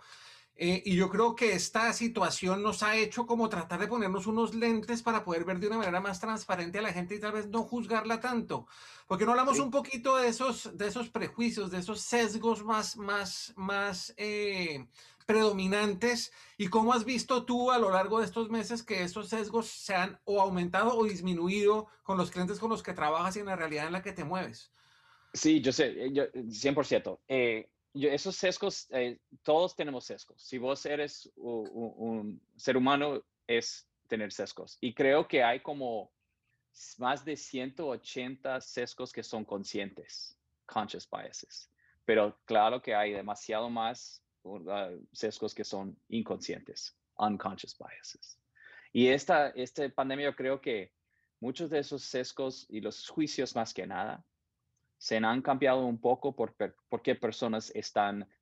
Eh, 0.61 0.83
y 0.85 0.97
yo 0.97 1.09
creo 1.09 1.37
que 1.37 1.53
esta 1.53 1.93
situación 1.93 2.65
nos 2.65 2.83
ha 2.83 2.97
hecho 2.97 3.27
como 3.27 3.49
tratar 3.49 3.79
de 3.79 3.87
ponernos 3.87 4.27
unos 4.27 4.57
lentes 4.57 5.05
para 5.05 5.23
poder 5.23 5.45
ver 5.45 5.61
de 5.61 5.69
una 5.69 5.79
manera 5.79 6.01
más 6.01 6.19
transparente 6.19 6.79
a 6.79 6.83
la 6.83 6.93
gente 6.93 7.15
y 7.15 7.21
tal 7.21 7.31
vez 7.31 7.47
no 7.47 7.63
juzgarla 7.63 8.19
tanto. 8.19 8.67
Porque 9.07 9.25
no 9.25 9.31
hablamos 9.31 9.61
un 9.61 9.71
poquito 9.71 10.17
de 10.17 10.27
esos, 10.27 10.77
de 10.77 10.89
esos 10.89 11.11
prejuicios, 11.11 11.71
de 11.71 11.79
esos 11.79 12.01
sesgos 12.01 12.65
más, 12.65 12.97
más, 12.97 13.53
más 13.55 14.13
eh, 14.17 14.85
predominantes 15.27 16.33
y 16.57 16.67
cómo 16.67 16.93
has 16.93 17.05
visto 17.05 17.45
tú 17.45 17.71
a 17.71 17.79
lo 17.79 17.91
largo 17.91 18.19
de 18.19 18.25
estos 18.25 18.51
meses 18.51 18.83
que 18.83 19.05
esos 19.05 19.29
sesgos 19.29 19.69
se 19.69 19.95
han 19.95 20.19
o 20.25 20.41
aumentado 20.41 20.97
o 20.99 21.05
disminuido 21.05 21.87
con 22.03 22.19
los 22.19 22.33
clientes 22.33 22.59
con 22.59 22.71
los 22.71 22.83
que 22.83 22.95
trabajas 22.95 23.37
y 23.37 23.41
en 23.41 23.47
la 23.47 23.55
realidad 23.55 23.87
en 23.87 23.93
la 23.93 24.03
que 24.03 24.13
te 24.13 24.25
mueves. 24.25 24.73
Sí, 25.33 25.61
yo 25.61 25.71
sé, 25.71 26.07
eh, 26.07 26.11
yo, 26.13 26.25
100%. 26.33 27.21
Eh, 27.29 27.71
esos 28.07 28.37
sesgos, 28.37 28.87
eh, 28.91 29.19
todos 29.43 29.75
tenemos 29.75 30.05
sesgos. 30.05 30.43
Si 30.43 30.59
vos 30.59 30.85
eres 30.87 31.31
un, 31.37 32.41
ser 32.57 32.77
humano, 32.77 33.23
es 33.47 33.89
tener 34.09 34.33
sesgos. 34.33 34.79
Y 34.81 34.95
creo 34.95 35.27
que 35.27 35.43
hay 35.43 35.61
como 35.61 36.13
más 36.99 37.25
de 37.25 37.37
180 37.37 38.61
sesgos 38.61 39.13
que 39.13 39.23
son 39.23 39.45
conscientes, 39.45 40.39
conscious 40.67 41.09
biases. 41.11 41.71
Pero 42.05 42.39
claro 42.45 42.81
que 42.81 42.95
hay 42.95 43.13
demasiado 43.13 43.69
más 43.69 44.23
uh, 44.45 44.61
sesgos 45.13 45.55
que 45.55 45.65
son 45.65 45.99
inconscientes, 46.09 46.97
unconscious 47.19 47.77
biases. 47.79 48.39
Y 48.93 49.09
esta, 49.09 49.49
esta 49.51 49.89
pandemia, 49.91 50.27
yo 50.27 50.37
creo 50.37 50.61
que 50.61 50.93
muchos 51.41 51.71
de 51.71 51.81
esos 51.81 52.03
sesgos 52.03 52.67
y 52.69 52.81
los 52.81 53.09
juicios 53.09 53.55
más 53.55 53.75
que 53.75 53.87
nada 53.87 54.25
se 54.99 55.17
han 55.17 55.43
cambiado 55.43 55.87
un 55.87 56.01
poco 56.01 56.35
por, 56.35 56.55
qué 57.03 57.15
personas 57.15 57.73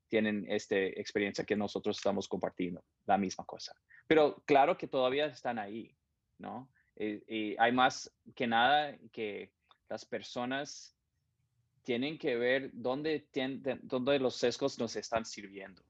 tienen 0.08 0.46
esta 0.48 0.76
experiencia 0.76 1.44
que 1.44 1.56
nosotros 1.56 1.98
estamos 1.98 2.26
compartiendo, 2.26 2.82
la 3.04 3.18
misma 3.18 3.44
cosa. 3.44 3.74
Pero 4.06 4.42
claro 4.46 4.76
que 4.76 4.88
todavía 4.88 5.26
están 5.26 5.58
ahí, 5.58 5.94
¿no? 6.38 6.70
Y, 6.96 7.22
y 7.32 7.56
hay 7.58 7.72
más 7.72 8.10
que 8.34 8.46
nada 8.46 8.96
que 9.12 9.52
las 9.88 10.04
personas 10.04 10.96
tienen 11.82 12.18
que 12.18 12.36
ver 12.36 12.70
dónde, 12.72 13.28
dónde 13.82 14.18
los 14.18 14.34
sesgos 14.36 14.78
nos 14.78 14.96
están 14.96 15.24
sirviendo. 15.24 15.82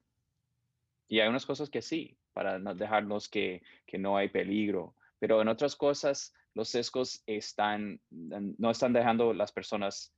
Y 1.09 1.21
hay 1.21 1.29
unas 1.29 1.47
cosas 1.47 1.71
que 1.71 1.81
sí, 1.81 2.19
para 2.33 2.59
no 2.59 2.75
dejarnos 2.75 3.29
que, 3.29 3.63
que 3.87 3.97
no 3.97 4.17
hay 4.17 4.29
peligro, 4.29 4.95
pero 5.19 5.41
en 5.41 5.49
otras 5.49 5.75
cosas 5.75 6.35
los 6.53 6.69
sesgos 6.69 7.23
están, 7.27 8.01
no 8.11 8.71
están 8.71 8.93
dejando 8.93 9.33
las 9.33 9.53
personas 9.53 10.16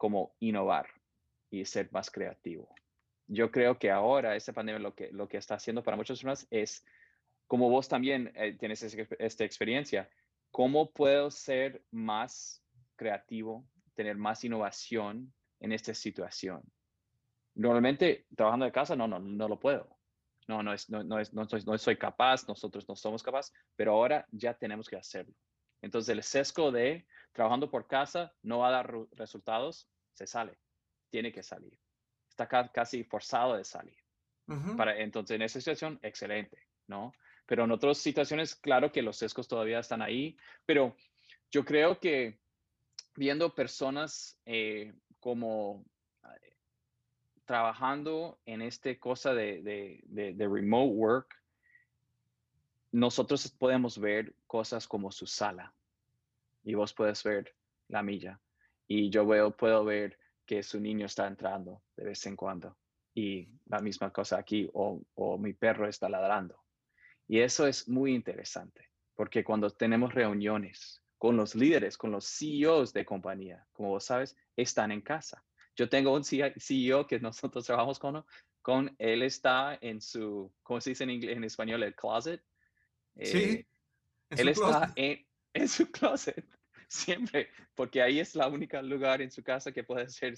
como 0.00 0.34
innovar 0.40 0.86
y 1.50 1.62
ser 1.66 1.92
más 1.92 2.10
creativo. 2.10 2.74
Yo 3.26 3.50
creo 3.50 3.78
que 3.78 3.90
ahora 3.90 4.34
esta 4.34 4.54
pandemia 4.54 4.80
lo 4.80 4.94
que, 4.94 5.12
lo 5.12 5.28
que 5.28 5.36
está 5.36 5.56
haciendo 5.56 5.82
para 5.82 5.94
muchas 5.94 6.16
personas 6.16 6.46
es, 6.50 6.86
como 7.46 7.68
vos 7.68 7.86
también 7.86 8.32
eh, 8.34 8.56
tienes 8.58 8.82
esta 8.82 9.44
experiencia, 9.44 10.08
¿cómo 10.50 10.90
puedo 10.90 11.30
ser 11.30 11.84
más 11.90 12.64
creativo, 12.96 13.68
tener 13.94 14.16
más 14.16 14.42
innovación 14.42 15.34
en 15.60 15.72
esta 15.72 15.92
situación? 15.92 16.62
Normalmente 17.54 18.24
trabajando 18.34 18.64
de 18.64 18.72
casa, 18.72 18.96
no, 18.96 19.06
no, 19.06 19.18
no 19.18 19.48
lo 19.48 19.60
puedo. 19.60 19.98
No, 20.48 20.62
no, 20.62 20.72
es, 20.72 20.88
no, 20.88 21.04
no, 21.04 21.18
es, 21.18 21.34
no, 21.34 21.46
soy, 21.46 21.62
no 21.66 21.76
soy 21.76 21.98
capaz, 21.98 22.48
nosotros 22.48 22.88
no 22.88 22.96
somos 22.96 23.22
capaces, 23.22 23.52
pero 23.76 23.92
ahora 23.92 24.26
ya 24.30 24.54
tenemos 24.54 24.88
que 24.88 24.96
hacerlo. 24.96 25.34
Entonces 25.82 26.08
el 26.08 26.22
sesgo 26.22 26.72
de 26.72 27.06
trabajando 27.32 27.70
por 27.70 27.86
casa 27.86 28.32
no 28.42 28.58
va 28.58 28.68
a 28.68 28.72
dar 28.72 28.94
resultados, 29.12 29.88
se 30.12 30.26
sale, 30.26 30.58
tiene 31.10 31.32
que 31.32 31.42
salir. 31.42 31.78
Está 32.28 32.46
casi 32.72 33.04
forzado 33.04 33.56
de 33.56 33.64
salir. 33.64 33.96
Para, 34.76 34.98
entonces, 34.98 35.36
en 35.36 35.42
esa 35.42 35.60
situación, 35.60 36.00
excelente, 36.02 36.66
¿no? 36.88 37.12
Pero 37.46 37.64
en 37.64 37.70
otras 37.70 37.98
situaciones, 37.98 38.56
claro 38.56 38.90
que 38.90 39.00
los 39.00 39.16
sesgos 39.16 39.46
todavía 39.46 39.78
están 39.78 40.02
ahí, 40.02 40.36
pero 40.66 40.96
yo 41.52 41.64
creo 41.64 42.00
que 42.00 42.40
viendo 43.14 43.54
personas 43.54 44.36
eh, 44.44 44.92
como 45.20 45.84
eh, 46.24 46.56
trabajando 47.44 48.40
en 48.44 48.62
esta 48.62 48.92
cosa 48.98 49.34
de, 49.34 49.62
de, 49.62 50.34
de, 50.34 50.48
remote 50.48 50.94
work, 50.94 51.34
nosotros 52.90 53.48
podemos 53.52 53.98
ver 53.98 54.34
cosas 54.48 54.88
como 54.88 55.12
su 55.12 55.26
sala 55.26 55.72
y 56.70 56.74
vos 56.74 56.94
puedes 56.94 57.24
ver 57.24 57.52
la 57.88 58.00
milla. 58.00 58.40
Y 58.86 59.10
yo 59.10 59.26
veo, 59.26 59.56
puedo 59.56 59.84
ver 59.84 60.16
que 60.46 60.62
su 60.62 60.78
niño 60.78 61.06
está 61.06 61.26
entrando 61.26 61.82
de 61.96 62.04
vez 62.04 62.24
en 62.26 62.36
cuando. 62.36 62.76
Y 63.12 63.48
la 63.66 63.80
misma 63.80 64.12
cosa 64.12 64.38
aquí, 64.38 64.70
o, 64.72 65.02
o 65.14 65.36
mi 65.36 65.52
perro 65.52 65.88
está 65.88 66.08
ladrando. 66.08 66.62
Y 67.26 67.40
eso 67.40 67.66
es 67.66 67.88
muy 67.88 68.14
interesante, 68.14 68.88
porque 69.16 69.42
cuando 69.42 69.68
tenemos 69.70 70.14
reuniones 70.14 71.02
con 71.18 71.36
los 71.36 71.56
líderes, 71.56 71.98
con 71.98 72.12
los 72.12 72.24
CEOs 72.24 72.92
de 72.92 73.04
compañía, 73.04 73.66
como 73.72 73.90
vos 73.90 74.04
sabes, 74.04 74.36
están 74.56 74.92
en 74.92 75.00
casa. 75.00 75.44
Yo 75.74 75.88
tengo 75.88 76.14
un 76.14 76.22
CEO 76.22 77.06
que 77.08 77.18
nosotros 77.20 77.66
trabajamos 77.66 77.98
con, 77.98 78.24
con 78.62 78.94
él 78.96 79.22
está 79.24 79.76
en 79.80 80.00
su, 80.00 80.52
¿cómo 80.62 80.80
se 80.80 80.90
dice 80.90 81.02
en, 81.02 81.10
inglés, 81.10 81.36
en 81.36 81.44
español? 81.44 81.82
El 81.82 81.96
closet. 81.96 82.44
Sí. 83.20 83.38
Eh, 83.38 83.66
él 84.30 84.48
está 84.50 84.92
en, 84.94 85.26
en 85.52 85.68
su 85.68 85.90
closet 85.90 86.46
siempre, 86.90 87.48
porque 87.74 88.02
ahí 88.02 88.18
es 88.18 88.34
la 88.34 88.48
única 88.48 88.82
lugar 88.82 89.22
en 89.22 89.30
su 89.30 89.42
casa 89.42 89.70
que 89.70 89.84
puede 89.84 90.08
ser 90.08 90.34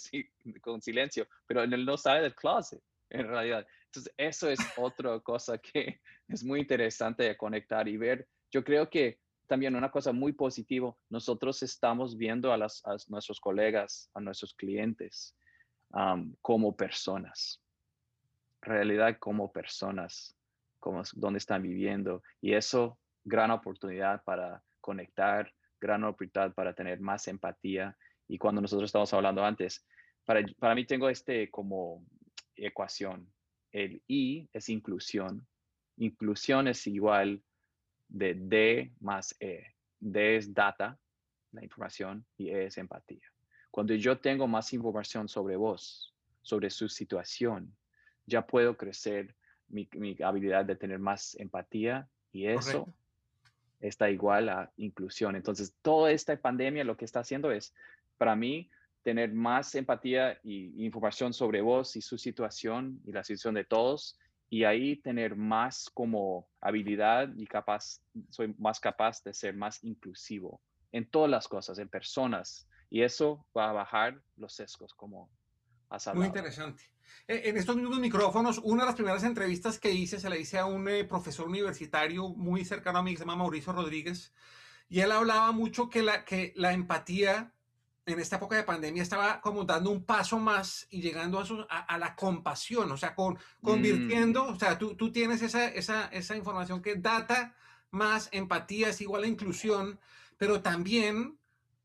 con 0.61 0.83
silencio, 0.83 1.27
pero 1.47 1.63
él 1.63 1.85
no 1.85 1.97
sale 1.97 2.21
del 2.21 2.35
closet, 2.35 2.83
en 3.09 3.27
realidad. 3.27 3.67
Entonces, 3.87 4.13
eso 4.17 4.51
es 4.51 4.59
otra 4.77 5.19
cosa 5.21 5.59
que 5.59 6.01
es 6.29 6.45
muy 6.45 6.61
interesante 6.61 7.25
de 7.25 7.37
conectar 7.37 7.89
y 7.89 7.97
ver. 7.97 8.29
Yo 8.51 8.63
creo 8.63 8.89
que 8.89 9.19
también 9.47 9.75
una 9.77 9.91
cosa 9.91 10.13
muy 10.13 10.33
positiva, 10.33 10.95
nosotros 11.09 11.63
estamos 11.63 12.17
viendo 12.17 12.53
a, 12.53 12.59
las, 12.59 12.85
a 12.87 12.97
nuestros 13.09 13.41
colegas, 13.41 14.11
a 14.15 14.21
nuestros 14.21 14.55
clientes 14.55 15.35
como 16.41 16.75
personas, 16.75 17.61
realidad 18.63 19.19
como 19.19 19.53
personas, 19.53 20.35
como 20.79 21.03
donde 21.15 21.39
están 21.39 21.63
viviendo. 21.63 22.23
Y 22.41 22.55
eso, 22.55 22.99
gran 23.25 23.51
oportunidad 23.51 24.23
para 24.25 24.63
conectar, 24.81 25.53
gran 25.83 26.05
oportunidad 26.05 26.55
para 26.55 26.75
tener 26.75 27.01
más 27.01 27.29
empatía. 27.29 27.97
Y 28.29 28.39
cuando 28.39 28.61
nosotros 28.61 28.89
estamos 28.89 29.13
hablando 29.13 29.45
antes, 29.45 29.85
para, 30.25 30.41
para 30.59 30.75
mí 30.75 30.87
tengo 30.87 31.09
este 31.09 31.51
como 31.51 32.07
ecuación. 32.55 33.31
El 33.73 34.03
I 34.07 34.49
es 34.53 34.69
inclusión. 34.69 35.47
Inclusión 35.97 36.69
es 36.69 36.87
igual 36.87 37.43
de 38.09 38.35
D 38.35 38.93
más 39.01 39.35
E. 39.41 39.67
D 39.99 40.37
es 40.37 40.55
data, 40.55 40.99
la 41.53 41.63
información, 41.63 42.25
y 42.37 42.51
E 42.51 42.67
es 42.67 42.79
empatía. 42.79 43.27
Cuando 43.71 43.95
yo 43.95 44.19
tengo 44.19 44.47
más 44.47 44.73
información 44.73 45.29
sobre 45.29 45.57
vos, 45.57 46.15
sobre 46.43 46.71
su 46.71 46.89
situación, 46.89 47.75
ya 48.27 48.47
puedo 48.47 48.77
crecer 48.77 49.35
mi, 49.69 49.89
mi 49.95 50.17
habilidad 50.23 50.65
de 50.65 50.77
tener 50.77 50.99
más 50.99 51.35
empatía 51.37 52.09
y 52.31 52.47
eso 52.47 52.95
está 53.83 54.09
igual 54.09 54.49
a 54.49 54.73
inclusión. 54.77 55.37
Entonces, 55.37 55.75
toda 55.83 56.11
esta 56.11 56.35
pandemia 56.41 56.85
lo 56.85 56.97
que 56.97 57.05
está 57.05 57.21
haciendo 57.21 57.51
es, 57.51 57.75
para 58.17 58.35
mí, 58.35 58.71
tener 59.03 59.33
más 59.33 59.75
empatía 59.75 60.39
y 60.43 60.85
información 60.85 61.35
sobre 61.35 61.61
vos 61.61 61.97
y 61.97 62.01
su 62.01 62.17
situación 62.17 63.01
y 63.05 63.13
la 63.13 63.25
situación 63.25 63.55
de 63.55 63.65
todos 63.65 64.17
y 64.49 64.65
ahí 64.65 64.97
tener 64.97 65.35
más 65.35 65.91
como 65.93 66.47
habilidad 66.61 67.29
y 67.37 67.47
capaz, 67.47 68.01
soy 68.31 68.55
más 68.59 68.79
capaz 68.79 69.23
de 69.25 69.35
ser 69.35 69.57
más 69.57 69.83
inclusivo 69.83 70.61
en 70.93 71.09
todas 71.09 71.31
las 71.31 71.49
cosas, 71.49 71.79
en 71.79 71.89
personas, 71.89 72.69
y 72.91 73.01
eso 73.01 73.47
va 73.57 73.71
a 73.71 73.73
bajar 73.73 74.21
los 74.37 74.53
sesgos 74.53 74.93
como 74.93 75.31
has 75.93 76.15
Muy 76.15 76.27
interesante. 76.27 76.83
E, 77.29 77.49
en 77.49 77.57
estos 77.57 77.77
mismos 77.77 77.99
micrófonos, 77.99 78.61
una 78.63 78.83
de 78.83 78.87
las 78.87 78.95
primeras 78.95 79.25
entrevistas 79.25 79.79
que 79.79 79.91
hice 79.91 80.19
se 80.19 80.29
la 80.29 80.37
hice 80.37 80.59
a 80.59 80.67
un 80.67 80.89
eh, 80.89 81.05
profesor 81.05 81.49
universitario 81.49 82.29
muy 82.31 82.65
cercano 82.65 82.99
a 82.99 83.03
mí, 83.03 83.13
que 83.13 83.19
se 83.19 83.25
llama 83.25 83.37
Mauricio 83.37 83.73
Rodríguez, 83.73 84.33
y 84.89 85.01
él 85.01 85.13
hablaba 85.13 85.53
mucho 85.53 85.89
que 85.89 86.03
la, 86.03 86.25
que 86.25 86.53
la 86.57 86.73
empatía 86.73 87.53
en 88.05 88.19
esta 88.19 88.37
época 88.37 88.57
de 88.57 88.65
pandemia 88.65 89.03
estaba 89.03 89.41
como 89.41 89.65
dando 89.65 89.91
un 89.91 90.05
paso 90.05 90.39
más 90.39 90.87
y 90.91 91.01
llegando 91.01 91.39
a, 91.39 91.79
a, 91.79 91.99
la 91.99 92.17
compasión, 92.17 92.91
o 92.91 92.97
sea, 92.97 93.15
con, 93.15 93.39
convirtiendo, 93.63 94.45
mm. 94.45 94.55
o 94.55 94.59
sea, 94.59 94.77
tú, 94.77 94.97
tú 94.97 95.13
tienes 95.13 95.41
esa, 95.43 95.69
esa, 95.69 96.07
esa, 96.07 96.37
información 96.37 96.83
que 96.83 96.97
data 96.97 97.55
más 97.91 98.29
empatía 98.33 98.89
es 98.89 99.01
igual 99.01 99.23
a 99.23 99.29
inclusión, 99.29 100.01
pero 100.37 100.63
también 100.63 101.39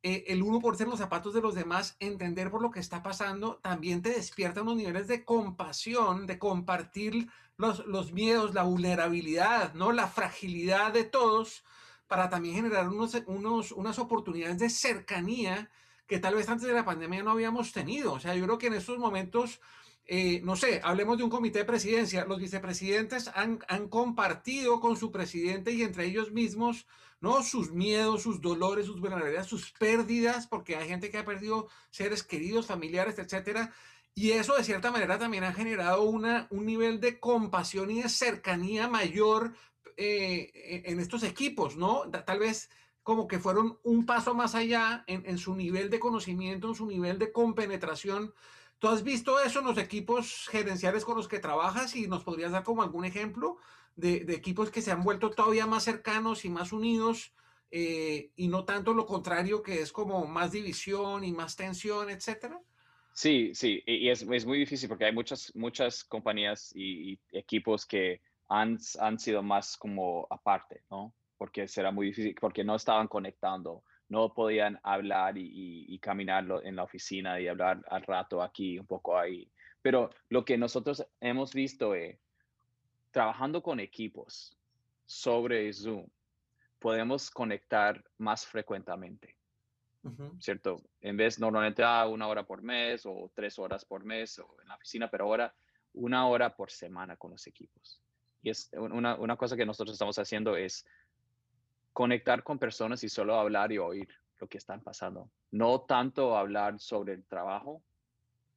eh, 0.04 0.26
el 0.28 0.44
uno 0.44 0.60
por 0.60 0.78
ser 0.78 0.88
los 0.88 1.00
zapatos 1.00 1.34
de 1.34 1.42
los 1.42 1.56
demás, 1.56 1.96
entender 2.00 2.52
por 2.52 2.62
lo 2.62 2.72
que 2.72 2.80
está 2.80 3.02
pasando, 3.02 3.58
también 3.58 4.02
te 4.02 4.12
despierta 4.12 4.62
unos 4.62 4.76
niveles 4.76 5.08
de 5.08 5.26
compasión, 5.26 6.28
de 6.28 6.38
compartir 6.38 7.30
los, 7.58 7.86
los 7.88 8.14
miedos, 8.14 8.54
la 8.54 8.64
vulnerabilidad, 8.64 9.74
¿no? 9.74 9.92
La 9.92 10.08
fragilidad 10.08 10.94
de 10.94 11.04
todos 11.04 11.64
para 12.08 12.30
también 12.30 12.56
generar 12.56 12.88
unos, 12.88 13.16
unos, 13.26 13.72
unas 13.72 14.00
oportunidades 14.00 14.60
de 14.60 14.70
cercanía 14.70 15.70
que 16.08 16.20
tal 16.20 16.36
vez 16.36 16.48
antes 16.48 16.68
de 16.68 16.74
la 16.74 16.86
pandemia 16.86 17.24
no 17.24 17.32
habíamos 17.32 17.74
tenido. 17.74 18.14
O 18.14 18.20
sea, 18.20 18.34
yo 18.36 18.46
creo 18.46 18.58
que 18.58 18.68
en 18.68 18.76
estos 18.76 18.98
momentos, 18.98 19.60
eh, 20.06 20.42
no 20.44 20.56
sé, 20.56 20.80
hablemos 20.84 21.18
de 21.18 21.26
un 21.26 21.30
comité 21.30 21.60
de 21.60 21.66
presidencia, 21.66 22.26
los 22.26 22.40
vicepresidentes 22.40 23.30
han, 23.36 23.60
han 23.68 23.90
compartido 23.90 24.80
con 24.80 24.96
su 24.96 25.12
presidente 25.12 25.72
y 25.72 25.82
entre 25.82 26.06
ellos 26.06 26.32
mismos, 26.32 26.88
¿no? 27.20 27.44
Sus 27.44 27.72
miedos, 27.72 28.24
sus 28.24 28.42
dolores, 28.42 28.86
sus 28.86 29.00
vulnerabilidades, 29.00 29.48
sus 29.48 29.72
pérdidas, 29.72 30.48
porque 30.48 30.76
hay 30.76 30.88
gente 30.88 31.10
que 31.10 31.18
ha 31.18 31.26
perdido 31.26 31.68
seres 31.90 32.24
queridos, 32.24 32.68
familiares, 32.68 33.18
etcétera. 33.20 33.74
Y 34.14 34.32
eso 34.32 34.56
de 34.56 34.64
cierta 34.64 34.92
manera 34.92 35.20
también 35.20 35.44
ha 35.44 35.54
generado 35.54 36.04
una, 36.04 36.48
un 36.50 36.66
nivel 36.66 37.00
de 37.00 37.20
compasión 37.20 37.92
y 37.92 38.02
de 38.02 38.10
cercanía 38.10 38.88
mayor 38.88 39.54
eh, 39.96 40.84
en 40.86 41.00
estos 41.00 41.24
equipos, 41.24 41.76
¿no? 41.76 42.04
Tal 42.10 42.40
vez 42.40 42.70
como 43.08 43.26
que 43.26 43.40
fueron 43.40 43.80
un 43.84 44.06
paso 44.06 44.36
más 44.36 44.54
allá 44.54 45.06
en, 45.08 45.38
su 45.38 45.56
nivel 45.56 45.90
de 45.90 45.98
conocimiento, 45.98 46.68
en 46.68 46.76
su 46.76 46.86
nivel 46.86 47.18
de 47.18 47.32
compenetración. 47.32 48.34
¿Tú 48.80 48.90
has 48.90 49.02
visto 49.02 49.40
eso 49.40 49.60
en 49.60 49.66
los 49.66 49.78
equipos 49.78 50.48
gerenciales 50.52 51.06
con 51.06 51.16
los 51.16 51.30
que 51.30 51.40
trabajas 51.40 51.96
y 51.96 52.08
nos 52.08 52.26
podrías 52.26 52.52
dar 52.52 52.64
como 52.64 52.84
algún 52.84 53.06
ejemplo 53.06 53.60
de, 53.98 54.26
equipos 54.30 54.72
que 54.72 54.82
se 54.82 54.92
han 54.92 55.04
vuelto 55.04 55.30
todavía 55.32 55.66
más 55.66 55.84
cercanos 55.84 56.46
y 56.46 56.50
más 56.50 56.72
unidos 56.72 57.34
eh, 57.70 58.32
y 58.38 58.48
no 58.48 58.64
tanto 58.64 58.94
lo 58.94 59.06
contrario 59.06 59.62
que 59.62 59.82
es 59.82 59.92
como 59.92 60.26
más 60.26 60.54
división 60.54 61.26
y 61.26 61.34
más 61.34 61.58
tensión, 61.58 62.10
etcétera? 62.10 62.62
Sí, 63.12 63.52
sí, 63.54 63.84
y 63.86 64.10
es, 64.10 64.22
es 64.22 64.46
muy 64.46 64.60
difícil 64.60 64.88
porque 64.88 65.06
hay 65.06 65.12
muchas, 65.12 65.52
muchas 65.56 66.06
compañías 66.06 66.72
y, 66.74 67.12
y 67.12 67.20
equipos 67.32 67.86
que 67.86 68.22
han, 68.48 68.78
han 69.00 69.20
sido 69.20 69.44
más 69.44 69.76
como 69.76 70.28
aparte, 70.30 70.84
¿no? 70.90 71.14
porque 71.38 71.68
será 71.68 71.92
muy 71.92 72.08
difícil, 72.08 72.36
porque 72.40 72.64
no 72.64 72.76
estaban 72.76 73.08
conectando, 73.08 73.84
no 74.10 74.34
podían 74.34 74.80
hablar 74.84 75.38
y, 75.38 75.86
y, 75.88 76.00
caminar 76.00 76.46
en 76.64 76.76
la 76.76 76.84
oficina 76.84 77.40
y 77.40 77.48
hablar 77.48 77.84
al 77.90 78.04
rato 78.04 78.42
aquí, 78.42 78.80
un 78.80 78.88
poco 78.88 79.18
ahí. 79.18 79.50
Pero 79.82 80.10
lo 80.30 80.44
que 80.44 80.58
nosotros 80.58 81.06
hemos 81.20 81.54
visto 81.54 81.94
es, 81.94 82.18
trabajando 83.18 83.64
con 83.64 83.80
equipos 83.80 84.56
sobre 85.08 85.74
Zoom, 85.74 86.06
podemos 86.78 87.32
conectar 87.32 88.04
más 88.20 88.46
frecuentemente. 88.46 89.36
¿Cierto? 90.40 90.84
En 91.02 91.18
vez 91.18 91.40
normalmente 91.40 91.82
ah, 91.84 92.08
una 92.08 92.28
hora 92.28 92.46
por 92.46 92.62
mes 92.62 93.08
o 93.08 93.32
tres 93.34 93.58
horas 93.58 93.84
por 93.86 94.06
mes 94.06 94.38
o 94.38 94.56
en 94.62 94.68
la 94.68 94.76
oficina, 94.76 95.10
pero 95.10 95.26
ahora 95.26 95.52
una 95.94 96.28
hora 96.28 96.56
por 96.56 96.70
semana 96.70 97.18
con 97.18 97.32
los 97.32 97.48
equipos. 97.48 98.00
Y 98.44 98.52
es 98.52 98.70
una, 98.74 99.16
una 99.16 99.36
cosa 99.36 99.58
que 99.58 99.66
nosotros 99.66 99.96
estamos 99.96 100.20
haciendo 100.20 100.56
es 100.56 100.86
conectar 101.94 102.44
con 102.44 102.60
personas 102.60 103.04
y 103.04 103.10
solo 103.10 103.34
hablar 103.40 103.72
y 103.72 103.80
oír 103.80 104.10
lo 104.38 104.48
que 104.48 104.60
están 104.60 104.84
pasando. 104.84 105.32
No 105.50 105.82
tanto 105.82 106.38
hablar 106.38 106.80
sobre 106.80 107.14
el 107.14 107.26
trabajo, 107.26 107.82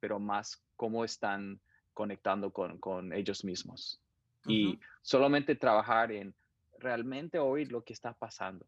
pero 0.00 0.18
más 0.18 0.62
cómo 0.76 1.02
están 1.02 1.62
conectando 1.94 2.52
con, 2.52 2.78
con 2.78 3.14
ellos 3.14 3.42
mismos. 3.42 4.02
Y 4.46 4.80
solamente 5.02 5.54
trabajar 5.54 6.12
en 6.12 6.34
realmente 6.78 7.38
oír 7.38 7.70
lo 7.70 7.84
que 7.84 7.92
está 7.92 8.12
pasando. 8.14 8.66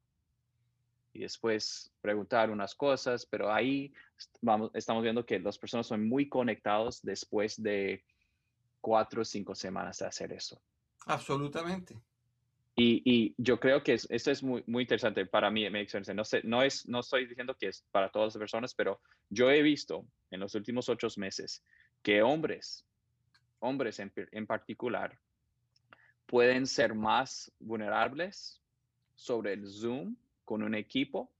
Y 1.14 1.20
después 1.20 1.92
preguntar 2.00 2.50
unas 2.50 2.74
cosas, 2.74 3.26
pero 3.26 3.52
ahí 3.52 3.92
vamos, 4.40 4.70
estamos 4.74 5.02
viendo 5.02 5.26
que 5.26 5.38
las 5.38 5.58
personas 5.58 5.86
son 5.86 6.08
muy 6.08 6.28
conectados 6.28 7.02
después 7.02 7.62
de 7.62 8.04
cuatro 8.80 9.22
o 9.22 9.24
cinco 9.24 9.54
semanas 9.54 9.98
de 9.98 10.06
hacer 10.06 10.32
eso. 10.32 10.60
Absolutamente. 11.06 12.00
Y, 12.74 13.34
yo 13.36 13.60
creo 13.60 13.82
que 13.82 13.92
esto 13.92 14.30
es 14.30 14.42
muy, 14.42 14.64
muy 14.66 14.84
interesante 14.84 15.26
para 15.26 15.50
mí, 15.50 15.68
mi 15.68 15.80
experiencia. 15.80 16.14
No, 16.14 16.24
sé, 16.24 16.40
no, 16.44 16.62
es, 16.62 16.88
no 16.88 17.00
estoy 17.00 17.26
diciendo 17.26 17.54
que 17.58 17.68
es 17.68 17.84
para 17.90 18.10
todas 18.10 18.34
las 18.34 18.38
personas, 18.38 18.74
pero 18.74 19.00
yo 19.28 19.50
he 19.50 19.60
visto 19.62 20.06
en 20.30 20.40
los 20.40 20.54
últimos 20.54 20.88
ocho 20.88 21.08
meses 21.18 21.62
que 22.02 22.22
hombres, 22.22 22.86
hombres 23.60 23.98
en, 24.00 24.10
en 24.16 24.46
particular, 24.46 25.18
pueden 26.32 26.66
ser 26.66 26.94
más 26.94 27.52
vulnerables 27.60 28.58
sobre 29.14 29.52
el 29.52 29.68
Zoom 29.68 30.16
con 30.46 30.62
un 30.62 30.74
equipo 30.74 31.30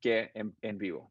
que 0.00 0.30
en, 0.34 0.78
vivo. 0.78 1.10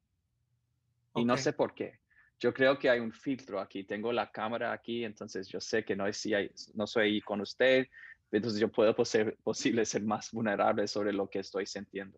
Y 1.16 1.26
no 1.26 1.36
sé 1.36 1.52
por 1.52 1.76
qué. 1.76 2.00
Yo 2.40 2.54
creo 2.54 2.80
que 2.80 2.90
hay 2.90 3.02
un 3.02 3.12
filtro 3.12 3.60
aquí. 3.60 3.84
Tengo 3.84 4.14
la 4.14 4.32
cámara 4.32 4.72
aquí, 4.72 5.04
entonces 5.04 5.50
yo 5.50 5.60
sé 5.60 5.84
que 5.84 5.98
no, 5.98 6.12
si 6.14 6.32
no 6.76 6.88
soy 6.88 7.20
con 7.20 7.42
usted, 7.42 7.88
entonces 8.32 8.58
yo 8.58 8.72
puedo 8.72 9.04
ser 9.04 9.36
posible 9.44 9.86
ser 9.86 10.04
más 10.04 10.32
vulnerable 10.32 10.88
sobre 10.88 11.12
lo 11.12 11.30
que 11.30 11.40
estoy 11.40 11.66
sintiendo. 11.66 12.18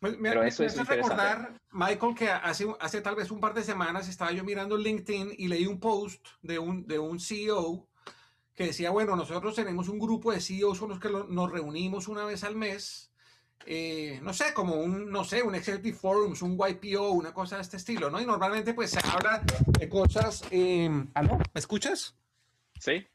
Pues, 0.00 0.18
me, 0.18 0.30
Pero 0.30 0.42
eso 0.42 0.64
es 0.64 0.74
recordar, 0.86 1.60
Michael, 1.70 2.14
que 2.14 2.30
hace, 2.30 2.66
hace 2.80 3.02
tal 3.02 3.16
vez 3.16 3.30
un 3.30 3.40
par 3.40 3.52
de 3.52 3.62
semanas 3.62 4.08
estaba 4.08 4.32
yo 4.32 4.42
mirando 4.42 4.78
LinkedIn 4.78 5.34
y 5.36 5.48
leí 5.48 5.66
un 5.66 5.78
post 5.78 6.26
de 6.40 6.58
un, 6.58 6.86
de 6.86 6.98
un 6.98 7.20
CEO 7.20 7.86
que 8.56 8.64
decía, 8.64 8.90
bueno, 8.90 9.14
nosotros 9.14 9.54
tenemos 9.54 9.88
un 9.88 9.98
grupo 9.98 10.32
de 10.32 10.40
CEOs 10.40 10.80
con 10.80 10.88
los 10.88 10.98
que 10.98 11.10
nos 11.10 11.52
reunimos 11.52 12.08
una 12.08 12.24
vez 12.24 12.42
al 12.42 12.56
mes, 12.56 13.12
eh, 13.66 14.18
no 14.22 14.32
sé, 14.32 14.54
como 14.54 14.76
un, 14.76 15.10
no 15.10 15.24
sé, 15.24 15.42
un 15.42 15.54
Executive 15.54 15.96
Forums, 15.96 16.40
un 16.40 16.56
YPO, 16.56 17.10
una 17.10 17.34
cosa 17.34 17.56
de 17.56 17.62
este 17.62 17.76
estilo, 17.76 18.10
¿no? 18.10 18.20
Y 18.20 18.24
normalmente 18.24 18.72
pues 18.74 18.90
se 18.90 19.00
habla 19.06 19.42
de 19.78 19.88
cosas... 19.88 20.42
Eh, 20.50 20.88
¿Me 20.88 21.40
escuchas? 21.54 22.16
Sí. 22.80 23.06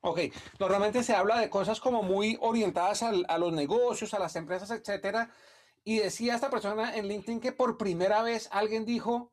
Ok, 0.00 0.20
normalmente 0.60 1.02
se 1.02 1.14
habla 1.14 1.40
de 1.40 1.50
cosas 1.50 1.80
como 1.80 2.02
muy 2.02 2.38
orientadas 2.40 3.02
a 3.02 3.38
los 3.38 3.52
negocios, 3.52 4.14
a 4.14 4.18
las 4.18 4.36
empresas, 4.36 4.70
etcétera. 4.70 5.30
Y 5.84 5.98
decía 5.98 6.36
esta 6.36 6.50
persona 6.50 6.96
en 6.96 7.08
LinkedIn 7.08 7.40
que 7.40 7.52
por 7.52 7.76
primera 7.76 8.22
vez 8.22 8.48
alguien 8.52 8.84
dijo, 8.84 9.32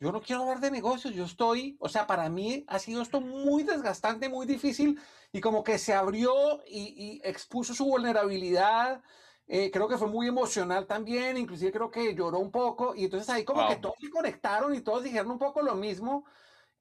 yo 0.00 0.12
no 0.12 0.20
quiero 0.20 0.42
hablar 0.42 0.60
de 0.60 0.70
negocios, 0.70 1.14
yo 1.14 1.24
estoy, 1.24 1.76
o 1.80 1.88
sea, 1.88 2.06
para 2.06 2.28
mí 2.28 2.64
ha 2.68 2.78
sido 2.78 3.02
esto 3.02 3.20
muy 3.20 3.62
desgastante, 3.62 4.28
muy 4.28 4.46
difícil 4.46 5.00
y 5.32 5.40
como 5.40 5.64
que 5.64 5.78
se 5.78 5.94
abrió 5.94 6.62
y, 6.66 7.20
expuso 7.24 7.74
su 7.74 7.84
vulnerabilidad. 7.84 9.02
Eh, 9.46 9.70
creo 9.70 9.88
que 9.88 9.98
fue 9.98 10.08
muy 10.08 10.26
emocional 10.26 10.86
también, 10.86 11.36
inclusive 11.36 11.72
creo 11.72 11.90
que 11.90 12.14
lloró 12.14 12.38
un 12.38 12.50
poco 12.50 12.94
y 12.94 13.04
entonces 13.04 13.28
ahí 13.28 13.44
como 13.44 13.68
que 13.68 13.76
todos 13.76 13.96
se 14.00 14.10
conectaron 14.10 14.74
y 14.74 14.80
todos 14.80 15.02
dijeron 15.02 15.30
un 15.30 15.38
poco 15.38 15.62
lo 15.62 15.74
mismo. 15.74 16.24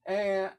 Eh, 0.05 0.49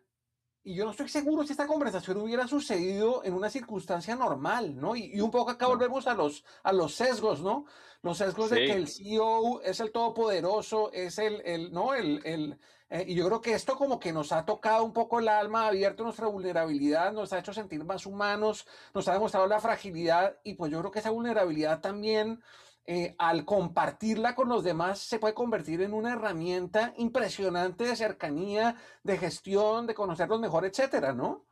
y 0.64 0.74
yo 0.74 0.86
no 0.86 0.92
estoy 0.92 1.10
seguro 1.10 1.44
si 1.44 1.52
esta 1.52 1.66
conversación 1.66 2.16
hubiera 2.16 2.48
sucedido 2.48 3.22
en 3.22 3.34
una 3.34 3.50
circunstancia 3.50 4.16
normal, 4.16 4.74
¿no? 4.80 4.96
Y, 4.96 5.20
un 5.20 5.30
poco 5.30 5.50
acá 5.50 5.66
volvemos 5.66 6.06
a 6.06 6.14
los, 6.14 6.42
a 6.62 6.72
los 6.72 6.94
sesgos, 6.94 7.42
¿no? 7.42 7.66
Los 8.00 8.18
sesgos 8.18 8.48
de 8.50 8.64
que 8.66 8.72
el 8.72 8.88
CEO 8.88 9.60
es 9.62 9.80
el 9.80 9.92
todopoderoso, 9.92 10.90
es 10.92 11.18
el, 11.18 11.42
el 11.44 11.70
¿no? 11.70 11.94
El, 11.94 12.22
el 12.24 12.58
eh, 12.88 13.04
y 13.08 13.14
yo 13.14 13.26
creo 13.26 13.40
que 13.40 13.52
esto 13.54 13.76
como 13.76 13.98
que 13.98 14.12
nos 14.12 14.32
ha 14.32 14.44
tocado 14.44 14.84
un 14.84 14.92
poco 14.92 15.18
el 15.18 15.28
alma, 15.28 15.64
ha 15.64 15.68
abierto 15.68 16.02
nuestra 16.02 16.28
vulnerabilidad, 16.28 17.12
nos 17.12 17.32
ha 17.32 17.38
hecho 17.38 17.52
sentir 17.52 17.84
más 17.84 18.06
humanos, 18.06 18.66
nos 18.94 19.08
ha 19.08 19.14
demostrado 19.14 19.46
la 19.46 19.60
fragilidad 19.60 20.38
y 20.44 20.54
pues 20.54 20.72
yo 20.72 20.80
creo 20.80 20.90
que 20.90 21.00
esa 21.00 21.10
vulnerabilidad 21.10 21.80
también 21.80 22.42
eh, 22.86 23.14
al 23.18 23.44
compartirla 23.46 24.34
con 24.34 24.48
los 24.48 24.62
demás 24.62 24.98
se 24.98 25.18
puede 25.18 25.32
convertir 25.32 25.80
en 25.80 25.94
una 25.94 26.12
herramienta 26.12 26.92
impresionante 26.98 27.84
de 27.84 27.96
cercanía, 27.96 28.76
de 29.02 29.16
gestión, 29.16 29.86
de 29.86 29.94
conocerlos 29.94 30.38
mejor, 30.38 30.66
etcétera, 30.66 31.12
¿no? 31.12 31.46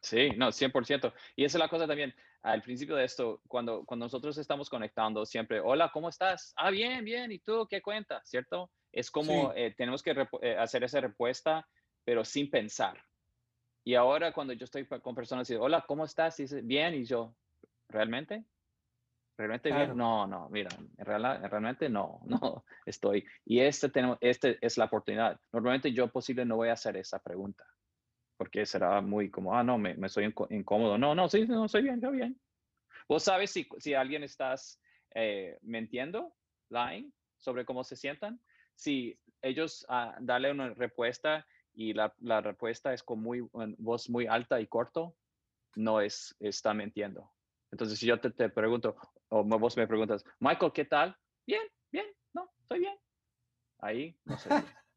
Sí, 0.00 0.30
no, 0.36 0.48
100%. 0.48 1.12
Y 1.36 1.44
esa 1.44 1.58
es 1.58 1.60
la 1.60 1.68
cosa 1.68 1.86
también. 1.86 2.14
Al 2.42 2.62
principio 2.62 2.96
de 2.96 3.04
esto, 3.04 3.40
cuando, 3.48 3.84
cuando 3.84 4.06
nosotros 4.06 4.36
estamos 4.38 4.70
conectando, 4.70 5.26
siempre, 5.26 5.60
hola, 5.60 5.90
¿cómo 5.92 6.08
estás? 6.08 6.52
Ah, 6.56 6.70
bien, 6.70 7.04
bien. 7.04 7.30
¿Y 7.32 7.40
tú 7.40 7.66
qué 7.68 7.82
cuentas? 7.82 8.28
¿Cierto? 8.28 8.70
Es 8.92 9.10
como 9.10 9.52
eh, 9.54 9.74
tenemos 9.76 10.02
que 10.02 10.14
eh, 10.42 10.56
hacer 10.56 10.84
esa 10.84 11.00
respuesta, 11.00 11.66
pero 12.04 12.24
sin 12.24 12.50
pensar. 12.50 12.96
Y 13.84 13.94
ahora 13.94 14.32
cuando 14.32 14.52
yo 14.52 14.64
estoy 14.64 14.86
con 14.86 15.14
personas 15.14 15.48
y 15.48 15.54
digo, 15.54 15.64
hola, 15.64 15.84
¿cómo 15.86 16.04
estás? 16.04 16.38
Y 16.40 16.44
dice, 16.44 16.62
bien, 16.62 16.94
y 16.94 17.04
yo, 17.04 17.34
¿realmente? 17.88 18.44
¿Realmente 19.38 19.72
bien? 19.72 19.96
No, 19.96 20.26
no, 20.26 20.48
mira, 20.50 20.68
realmente 20.96 21.88
no, 21.88 22.20
no 22.26 22.64
estoy. 22.84 23.24
Y 23.44 23.60
este, 23.60 23.88
tenemos, 23.88 24.18
este 24.20 24.58
es 24.60 24.76
la 24.76 24.86
oportunidad. 24.86 25.40
Normalmente 25.52 25.92
yo 25.92 26.08
posible 26.08 26.44
no 26.44 26.56
voy 26.56 26.70
a 26.70 26.72
hacer 26.72 26.96
esa 26.96 27.20
pregunta, 27.20 27.64
porque 28.36 28.66
será 28.66 29.00
muy 29.00 29.30
como, 29.30 29.56
ah, 29.56 29.62
no, 29.62 29.78
me, 29.78 29.94
me 29.94 30.08
soy 30.08 30.34
incómodo. 30.50 30.98
No, 30.98 31.14
no, 31.14 31.28
sí, 31.28 31.46
no, 31.46 31.66
estoy 31.66 31.82
bien, 31.82 31.94
estoy 31.94 32.16
bien. 32.16 32.40
Vos 33.08 33.22
sabes 33.22 33.52
si, 33.52 33.68
si 33.78 33.94
alguien 33.94 34.24
estás 34.24 34.80
eh, 35.14 35.56
mintiendo, 35.62 36.34
lying, 36.68 37.14
sobre 37.36 37.64
cómo 37.64 37.84
se 37.84 37.94
sientan. 37.94 38.40
Si 38.74 39.20
ellos 39.40 39.86
uh, 39.88 40.14
darle 40.20 40.50
una 40.50 40.74
respuesta 40.74 41.46
y 41.74 41.92
la, 41.92 42.12
la, 42.18 42.40
respuesta 42.40 42.92
es 42.92 43.04
con 43.04 43.22
muy, 43.22 43.48
voz 43.78 44.10
muy 44.10 44.26
alta 44.26 44.60
y 44.60 44.66
corto, 44.66 45.16
no 45.76 46.00
es, 46.00 46.34
está 46.40 46.74
mintiendo. 46.74 47.30
Entonces, 47.70 48.00
si 48.00 48.06
yo 48.06 48.18
te, 48.18 48.30
te 48.30 48.48
pregunto, 48.48 48.96
o 49.28 49.44
vos 49.44 49.76
me 49.76 49.86
preguntas, 49.86 50.24
Michael, 50.40 50.72
¿qué 50.72 50.84
tal? 50.84 51.16
Bien, 51.46 51.62
bien, 51.90 52.06
no, 52.32 52.50
estoy 52.60 52.80
bien. 52.80 52.96
Ahí, 53.78 54.18
no 54.24 54.38
sé. 54.38 54.48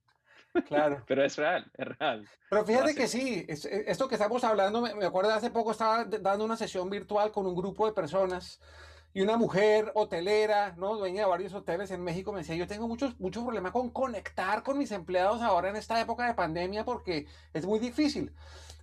Claro. 0.68 1.02
Pero 1.08 1.24
es 1.24 1.38
real, 1.38 1.72
es 1.78 1.88
real. 1.98 2.30
Pero 2.50 2.66
fíjate 2.66 2.94
que 2.94 3.08
sí, 3.08 3.46
e, 3.48 3.86
esto 3.88 4.10
que 4.10 4.16
estamos 4.16 4.44
hablando, 4.44 4.82
me, 4.82 4.94
me 4.96 5.06
acuerdo 5.06 5.32
hace 5.32 5.50
poco 5.50 5.72
estaba 5.72 6.04
dando 6.04 6.44
una 6.44 6.58
sesión 6.58 6.90
virtual 6.90 7.32
con 7.32 7.46
un 7.46 7.56
grupo 7.56 7.86
de 7.86 7.94
personas 7.94 8.60
y 9.14 9.22
una 9.22 9.38
mujer 9.38 9.92
hotelera, 9.96 10.74
¿no? 10.78 10.96
Dueña 10.96 11.24
de 11.24 11.30
varios 11.30 11.54
hoteles 11.54 11.92
en 11.92 12.04
México 12.04 12.32
me 12.32 12.40
decía, 12.40 12.56
yo 12.56 12.68
tengo 12.68 12.88
muchos, 12.88 13.20
mucho 13.20 13.44
problema 13.44 13.72
con 13.72 13.90
conectar 13.90 14.64
con 14.64 14.78
mis 14.78 14.92
empleados 14.92 15.42
ahora 15.42 15.70
en 15.70 15.76
esta 15.76 16.00
época 16.00 16.26
de 16.26 16.34
pandemia 16.34 16.86
porque 16.86 17.28
es 17.54 17.66
muy 17.66 17.80
difícil. 17.80 18.34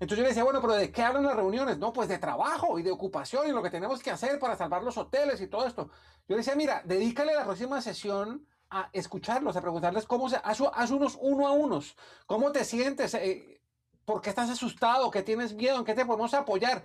Entonces 0.01 0.19
yo 0.19 0.23
le 0.23 0.29
decía, 0.29 0.45
bueno, 0.45 0.61
pero 0.61 0.75
¿de 0.75 0.93
qué 0.93 1.03
hablan 1.03 1.25
las 1.25 1.37
reuniones? 1.37 1.79
No, 1.79 1.93
pues 1.93 2.09
de 2.09 2.19
trabajo 2.19 2.79
y 2.79 2.83
de 2.83 2.91
ocupación 2.91 3.49
y 3.49 3.53
lo 3.53 3.63
que 3.63 3.71
tenemos 3.71 4.03
que 4.03 4.11
hacer 4.11 4.39
para 4.39 4.57
salvar 4.57 4.83
los 4.83 4.97
hoteles 4.97 5.41
y 5.41 5.49
todo 5.49 5.67
esto. 5.67 5.91
Yo 6.29 6.35
le 6.35 6.39
decía, 6.39 6.55
mira, 6.55 6.83
dedícale 6.85 7.35
la 7.35 7.45
próxima 7.45 7.81
sesión 7.81 8.47
a 8.71 8.91
escucharlos, 8.93 9.57
a 9.57 9.61
preguntarles 9.61 10.07
cómo 10.07 10.29
se, 10.29 10.37
haz 10.37 10.91
unos 10.91 11.19
uno 11.21 11.47
a 11.49 11.53
unos, 11.53 11.97
cómo 12.27 12.53
te 12.53 12.65
sientes, 12.65 13.15
eh, 13.15 13.61
por 14.05 14.21
qué 14.21 14.31
estás 14.31 14.51
asustado, 14.51 15.11
qué 15.11 15.23
tienes 15.23 15.55
miedo, 15.55 15.79
en 15.79 15.85
qué 15.85 15.95
te 15.95 16.05
podemos 16.05 16.35
apoyar 16.35 16.85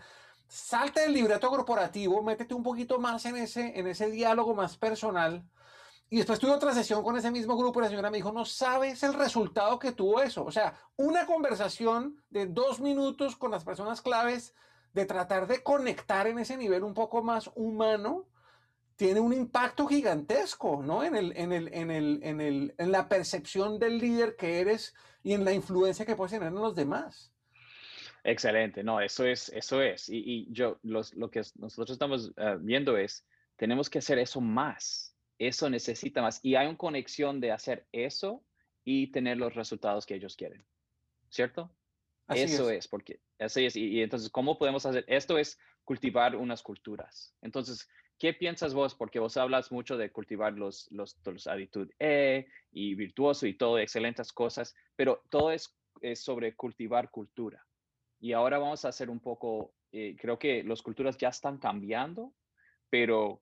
salte 0.53 1.01
del 1.01 1.13
libreto 1.13 1.49
corporativo, 1.49 2.21
métete 2.21 2.53
un 2.53 2.61
poquito 2.61 2.99
más 2.99 3.25
en 3.25 3.37
ese, 3.37 3.79
en 3.79 3.87
ese 3.87 4.11
diálogo 4.11 4.53
más 4.53 4.77
personal. 4.77 5.43
Y 6.09 6.17
después 6.17 6.39
tuve 6.39 6.51
otra 6.51 6.73
sesión 6.73 7.03
con 7.03 7.17
ese 7.17 7.31
mismo 7.31 7.57
grupo 7.57 7.79
y 7.79 7.83
la 7.83 7.89
señora 7.89 8.11
me 8.11 8.17
dijo, 8.17 8.31
no 8.31 8.45
sabes 8.45 9.01
el 9.03 9.13
resultado 9.13 9.79
que 9.79 9.93
tuvo 9.93 10.21
eso. 10.21 10.45
O 10.45 10.51
sea, 10.51 10.75
una 10.95 11.25
conversación 11.25 12.23
de 12.29 12.45
dos 12.45 12.79
minutos 12.79 13.35
con 13.35 13.51
las 13.51 13.63
personas 13.63 14.01
claves, 14.01 14.53
de 14.93 15.05
tratar 15.05 15.47
de 15.47 15.63
conectar 15.63 16.27
en 16.27 16.37
ese 16.37 16.55
nivel 16.55 16.83
un 16.83 16.93
poco 16.93 17.23
más 17.23 17.49
humano, 17.55 18.27
tiene 18.95 19.19
un 19.19 19.33
impacto 19.33 19.87
gigantesco, 19.87 20.83
¿no? 20.83 21.03
En, 21.03 21.15
el, 21.15 21.35
en, 21.35 21.51
el, 21.51 21.73
en, 21.73 21.89
el, 21.89 22.19
en, 22.21 22.41
el, 22.41 22.75
en 22.77 22.91
la 22.91 23.09
percepción 23.09 23.79
del 23.79 23.97
líder 23.97 24.35
que 24.35 24.59
eres 24.59 24.93
y 25.23 25.33
en 25.33 25.43
la 25.43 25.53
influencia 25.53 26.05
que 26.05 26.15
puedes 26.15 26.31
tener 26.31 26.49
en 26.49 26.55
los 26.55 26.75
demás. 26.75 27.33
Excelente, 28.23 28.83
no, 28.83 29.01
eso 29.01 29.25
es, 29.25 29.49
eso 29.49 29.81
es. 29.81 30.07
Y, 30.09 30.47
yo, 30.51 30.79
los, 30.83 31.13
lo 31.15 31.29
que 31.29 31.41
nosotros 31.55 31.91
estamos 31.91 32.31
ah, 32.37 32.55
viendo 32.59 32.97
es, 32.97 33.25
tenemos 33.57 33.89
que 33.89 33.99
hacer 33.99 34.19
eso 34.19 34.39
más, 34.39 35.12
eso 35.47 35.69
necesita 35.69 36.21
más. 36.21 36.39
Y 36.43 36.55
hay 36.55 36.67
una 36.67 36.77
conexión 36.77 37.39
de 37.39 37.51
hacer 37.51 37.87
eso 37.91 38.43
y 38.83 39.07
tener 39.11 39.37
los 39.37 39.55
resultados 39.55 40.05
que 40.05 40.15
ellos 40.15 40.35
quieren, 40.35 40.65
¿cierto? 41.29 41.71
eso 42.29 42.69
es. 42.69 42.87
porque, 42.87 43.19
así 43.39 43.65
es. 43.65 43.75
Y, 43.75 44.01
entonces, 44.01 44.29
¿cómo 44.29 44.57
podemos 44.57 44.85
hacer? 44.85 45.05
Esto 45.07 45.37
es 45.37 45.59
cultivar 45.83 46.35
unas 46.35 46.61
culturas. 46.61 47.35
Entonces, 47.41 47.89
¿qué 48.17 48.33
piensas 48.33 48.73
vos? 48.73 48.95
Porque 48.95 49.19
vos 49.19 49.35
hablas 49.37 49.71
mucho 49.71 49.97
de 49.97 50.11
cultivar 50.11 50.53
los, 50.53 50.89
los, 50.91 51.17
los 51.25 51.47
actitud 51.47 51.89
E 51.99 52.47
y 52.71 52.95
virtuoso 52.95 53.45
y 53.45 53.57
todo, 53.57 53.77
excelentes 53.79 54.31
cosas, 54.31 54.75
pero 54.95 55.23
todo 55.29 55.51
es, 55.51 55.75
es 56.01 56.23
sobre 56.23 56.55
cultivar 56.55 57.11
cultura. 57.11 57.65
Y 58.19 58.31
ahora 58.31 58.57
vamos 58.57 58.85
a 58.85 58.89
hacer 58.89 59.09
un 59.09 59.19
poco, 59.19 59.73
eh, 59.91 60.15
creo 60.17 60.39
que 60.39 60.63
las 60.63 60.81
culturas 60.81 61.17
ya 61.17 61.27
están 61.27 61.57
cambiando, 61.57 62.33
pero 62.89 63.41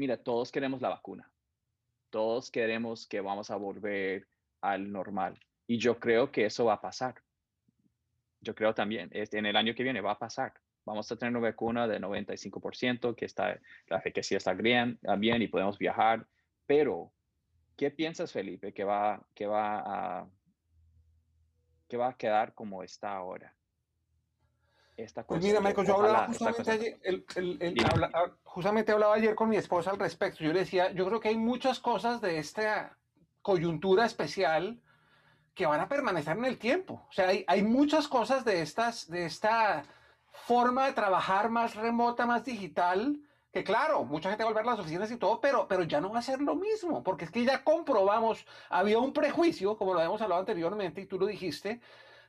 mira, 0.00 0.16
todos 0.16 0.50
queremos 0.50 0.80
la 0.80 0.88
vacuna. 0.88 1.30
Todos 2.10 2.50
queremos 2.50 3.06
que 3.06 3.20
vamos 3.20 3.50
a 3.50 3.56
volver 3.56 4.26
al 4.60 4.90
normal. 4.90 5.38
Y 5.66 5.78
yo 5.78 6.00
creo 6.00 6.32
que 6.32 6.46
eso 6.46 6.64
va 6.64 6.74
a 6.74 6.80
pasar. 6.80 7.14
Yo 8.40 8.54
creo 8.54 8.74
también, 8.74 9.10
este, 9.12 9.38
en 9.38 9.46
el 9.46 9.54
año 9.54 9.74
que 9.74 9.82
viene 9.82 10.00
va 10.00 10.12
a 10.12 10.18
pasar. 10.18 10.54
Vamos 10.86 11.12
a 11.12 11.16
tener 11.16 11.36
una 11.36 11.50
vacuna 11.50 11.86
de 11.86 12.00
95%, 12.00 13.14
que 13.14 13.26
está, 13.26 13.60
la 13.86 13.98
eficacia 13.98 14.38
está 14.38 14.54
bien, 14.54 14.98
bien 15.18 15.42
y 15.42 15.48
podemos 15.48 15.78
viajar. 15.78 16.26
Pero, 16.66 17.12
¿qué 17.76 17.90
piensas, 17.90 18.32
Felipe, 18.32 18.72
que 18.72 18.82
va, 18.82 19.22
que 19.34 19.46
va 19.46 20.20
a 20.20 20.28
que 21.90 21.96
va 21.96 22.08
a 22.08 22.16
quedar 22.16 22.54
como 22.54 22.84
está 22.84 23.16
ahora. 23.16 23.52
Esta 25.02 25.24
pues 25.24 25.42
mira, 25.42 25.60
Michael, 25.60 25.86
yo 25.86 25.96
hablaba 25.96 26.26
justamente 26.26 26.70
ayer, 26.70 27.00
ah, 28.12 28.30
justamente 28.44 28.92
hablaba 28.92 29.14
ayer 29.14 29.34
con 29.34 29.48
mi 29.48 29.56
esposa 29.56 29.90
al 29.90 29.98
respecto. 29.98 30.44
Yo 30.44 30.52
le 30.52 30.60
decía, 30.60 30.92
yo 30.92 31.06
creo 31.06 31.20
que 31.20 31.28
hay 31.28 31.36
muchas 31.36 31.80
cosas 31.80 32.20
de 32.20 32.38
esta 32.38 32.96
coyuntura 33.42 34.04
especial 34.04 34.80
que 35.54 35.66
van 35.66 35.80
a 35.80 35.88
permanecer 35.88 36.36
en 36.36 36.44
el 36.44 36.58
tiempo. 36.58 37.06
O 37.08 37.12
sea, 37.12 37.28
hay, 37.28 37.44
hay 37.46 37.62
muchas 37.62 38.08
cosas 38.08 38.44
de, 38.44 38.62
estas, 38.62 39.08
de 39.08 39.24
esta 39.24 39.84
forma 40.30 40.86
de 40.86 40.92
trabajar 40.92 41.50
más 41.50 41.74
remota, 41.74 42.26
más 42.26 42.44
digital, 42.44 43.20
que 43.52 43.64
claro, 43.64 44.04
mucha 44.04 44.28
gente 44.28 44.44
va 44.44 44.50
a 44.50 44.52
volver 44.52 44.68
a 44.68 44.70
las 44.72 44.80
oficinas 44.80 45.10
y 45.10 45.16
todo, 45.16 45.40
pero, 45.40 45.66
pero 45.66 45.82
ya 45.82 46.00
no 46.00 46.12
va 46.12 46.20
a 46.20 46.22
ser 46.22 46.40
lo 46.40 46.54
mismo, 46.54 47.02
porque 47.02 47.24
es 47.24 47.30
que 47.30 47.44
ya 47.44 47.64
comprobamos, 47.64 48.46
había 48.68 48.98
un 48.98 49.12
prejuicio, 49.12 49.76
como 49.76 49.92
lo 49.92 50.00
habíamos 50.00 50.22
hablado 50.22 50.40
anteriormente 50.40 51.00
y 51.00 51.06
tú 51.06 51.18
lo 51.18 51.26
dijiste, 51.26 51.80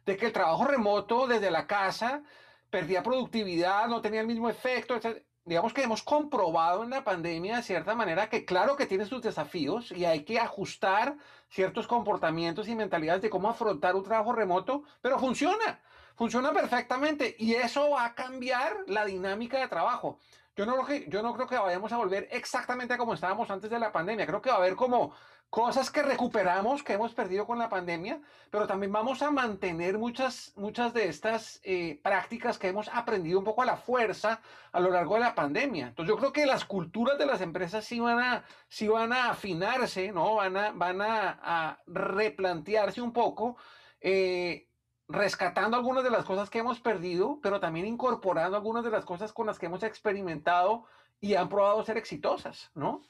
de 0.06 0.18
que 0.18 0.28
el 0.28 0.34
trabajo 0.34 0.66
remoto 0.66 1.28
desde 1.28 1.52
la 1.52 1.68
casa 1.68 2.24
perdía 2.72 3.04
productividad, 3.04 3.88
no 3.88 4.02
tenía 4.02 4.22
el 4.22 4.28
mismo 4.28 4.50
efecto, 4.50 5.00
Digamos 5.44 5.74
que 5.74 5.82
hemos 5.82 6.04
comprobado 6.04 6.84
en 6.84 6.92
la 6.92 7.04
pandemia 7.04 7.58
de 7.58 7.64
cierta 7.64 7.96
manera 7.96 8.30
que 8.30 8.46
claro 8.46 8.76
que 8.76 8.86
tiene 8.86 9.08
sus 9.08 9.24
desafíos 9.24 9.92
y 9.92 10.06
hay 10.06 10.24
que 10.24 10.40
ajustar 10.40 11.18
ciertos 11.50 11.88
comportamientos 11.88 12.68
y 12.68 12.76
mentalidades 12.76 13.24
de 13.24 13.32
cómo 13.32 13.50
afrontar 13.50 13.96
un 13.96 14.04
trabajo 14.04 14.34
remoto, 14.34 14.84
pero 15.02 15.18
funciona, 15.18 15.82
funciona 16.16 16.54
perfectamente 16.54 17.36
y 17.40 17.56
eso 17.56 17.90
va 17.90 18.06
a 18.06 18.14
cambiar 18.14 18.84
la 18.86 19.04
dinámica 19.04 19.60
de 19.60 19.68
trabajo. 19.68 20.20
Yo 20.56 20.66
no, 20.66 20.74
creo 20.74 20.86
que, 20.86 21.10
yo 21.10 21.22
no 21.22 21.34
creo 21.34 21.48
que 21.48 21.58
vayamos 21.58 21.92
a 21.92 21.98
volver 21.98 22.28
exactamente 22.32 22.94
a 22.94 22.98
como 22.98 23.14
estábamos 23.14 23.50
antes 23.50 23.70
de 23.70 23.80
la 23.80 23.92
pandemia. 23.92 24.28
Creo 24.28 24.42
que 24.42 24.50
va 24.50 24.56
a 24.56 24.60
haber 24.60 24.76
como 24.76 25.14
cosas 25.50 25.92
que 25.92 26.02
recuperamos, 26.02 26.82
que 26.82 26.94
hemos 26.94 27.14
perdido 27.14 27.46
con 27.46 27.60
la 27.60 27.68
pandemia, 27.68 28.22
pero 28.50 28.68
también 28.68 28.92
vamos 28.92 29.22
a 29.22 29.32
mantener 29.32 29.98
muchas, 29.98 30.54
muchas 30.56 30.94
de 30.94 31.10
estas 31.10 31.60
eh, 31.64 32.00
prácticas 32.02 32.58
que 32.58 32.70
hemos 32.70 32.88
aprendido 32.88 33.38
un 33.38 33.44
poco 33.44 33.62
a 33.62 33.66
la 33.66 33.76
fuerza 33.76 34.42
a 34.72 34.80
lo 34.80 34.92
largo 34.92 35.16
de 35.16 35.20
la 35.20 35.36
pandemia. 35.36 35.88
Entonces 35.88 36.14
yo 36.14 36.18
creo 36.18 36.32
que 36.32 36.46
las 36.46 36.64
culturas 36.64 37.18
de 37.18 37.26
las 37.26 37.42
empresas 37.42 37.84
sí 37.84 38.00
van 38.00 38.20
a, 38.20 38.46
sí 38.70 38.88
van 38.88 39.12
a 39.12 39.32
afinarse, 39.32 40.14
¿no? 40.14 40.36
Van 40.36 40.56
a, 40.56 40.72
van 40.72 41.02
a, 41.02 41.40
a 41.44 41.80
replantearse 41.86 43.02
un 43.02 43.12
poco. 43.12 43.58
Eh, 44.00 44.71
rescatando 45.12 45.78
algunas 45.78 46.04
de 46.04 46.10
las 46.10 46.26
cosas 46.26 46.50
que 46.50 46.60
hemos 46.60 46.80
perdido, 46.80 47.40
pero 47.42 47.60
también 47.60 47.86
incorporando 47.86 48.58
algunas 48.58 48.84
de 48.84 48.92
las 48.92 49.06
cosas 49.06 49.34
con 49.34 49.48
las 49.48 49.60
que 49.60 49.68
hemos 49.68 49.84
experimentado 49.84 50.86
y 51.20 51.36
han 51.36 51.50
probado 51.50 51.84
ser 51.84 51.98
exitosas, 51.98 52.72
¿no? 52.76 53.02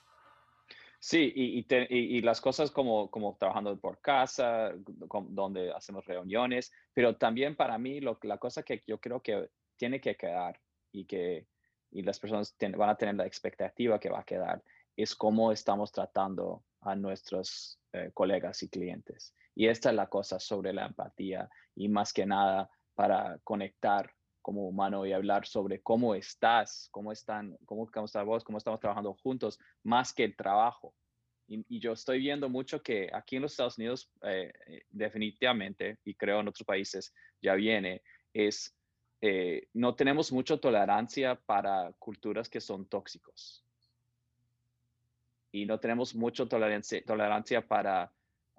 Sí, 1.00 1.34
y, 1.36 2.22
las 2.22 2.40
cosas 2.42 2.70
como, 2.70 3.10
como 3.10 3.36
trabajando 3.40 3.76
por 3.80 4.00
casa, 4.02 4.72
donde 4.76 5.74
hacemos 5.74 6.06
reuniones, 6.06 6.72
pero 6.94 7.18
también 7.18 7.56
para 7.56 7.80
mí 7.80 8.00
lo, 8.00 8.20
la 8.22 8.38
cosa 8.38 8.62
que 8.62 8.84
yo 8.86 9.00
creo 9.00 9.20
que 9.20 9.50
tiene 9.78 10.00
que 10.00 10.16
quedar 10.16 10.60
y 10.92 11.06
que 11.06 11.48
y 11.92 12.04
las 12.04 12.20
personas 12.20 12.56
van 12.78 12.90
a 12.90 12.96
tener 12.96 13.16
la 13.16 13.26
expectativa 13.26 14.00
que 14.00 14.10
va 14.10 14.20
a 14.20 14.26
quedar 14.26 14.64
es 14.96 15.16
cómo 15.16 15.52
estamos 15.52 15.92
tratando 15.92 16.64
a 16.82 16.96
nuestros 16.96 17.80
eh, 17.94 18.12
colegas 18.14 18.64
y 18.64 18.70
clientes. 18.70 19.34
Y 19.56 19.68
esta 19.68 19.90
es 19.90 19.96
la 19.96 20.08
cosa 20.08 20.40
sobre 20.40 20.74
la 20.74 20.86
empatía 20.86 21.50
y 21.76 21.90
más 21.90 22.14
que 22.14 22.26
nada 22.26 22.70
para 22.96 23.40
conectar 23.44 24.14
como 24.42 24.68
humano 24.68 25.06
y 25.06 25.14
hablar 25.14 25.46
sobre 25.46 25.82
cómo 25.82 26.16
estás, 26.16 26.90
cómo 26.92 27.12
están, 27.12 27.58
cómo, 27.66 27.90
cómo 27.92 28.08
cómo 28.44 28.58
estamos 28.58 28.80
trabajando 28.80 29.14
juntos, 29.14 29.60
más 29.84 30.14
que 30.14 30.24
el 30.24 30.36
trabajo. 30.36 30.94
Y, 31.48 31.80
yo 31.80 31.92
estoy 31.92 32.20
viendo 32.20 32.48
mucho 32.48 32.82
que 32.82 33.10
aquí 33.14 33.36
en 33.36 33.42
los 33.42 33.52
Estados 33.52 33.78
Unidos, 33.78 34.10
eh, 34.24 34.54
eh, 34.68 34.84
definitivamente, 34.90 35.98
y 36.06 36.16
creo 36.16 36.40
en 36.40 36.48
otros 36.48 36.66
países 36.66 37.14
ya 37.42 37.56
viene, 37.56 38.02
es 38.34 38.74
eh, 39.20 39.68
no 39.74 39.94
tenemos 39.94 40.32
mucha 40.32 40.58
tolerancia 40.58 41.36
para 41.36 41.92
culturas 42.00 42.50
que 42.50 42.62
son 42.62 42.88
tóxicos. 42.88 43.64
Y 45.52 45.66
no 45.66 45.80
tenemos 45.80 46.16
mucha 46.16 46.46
tolerancia, 46.48 47.04
tolerancia 47.06 47.68
para 47.68 48.12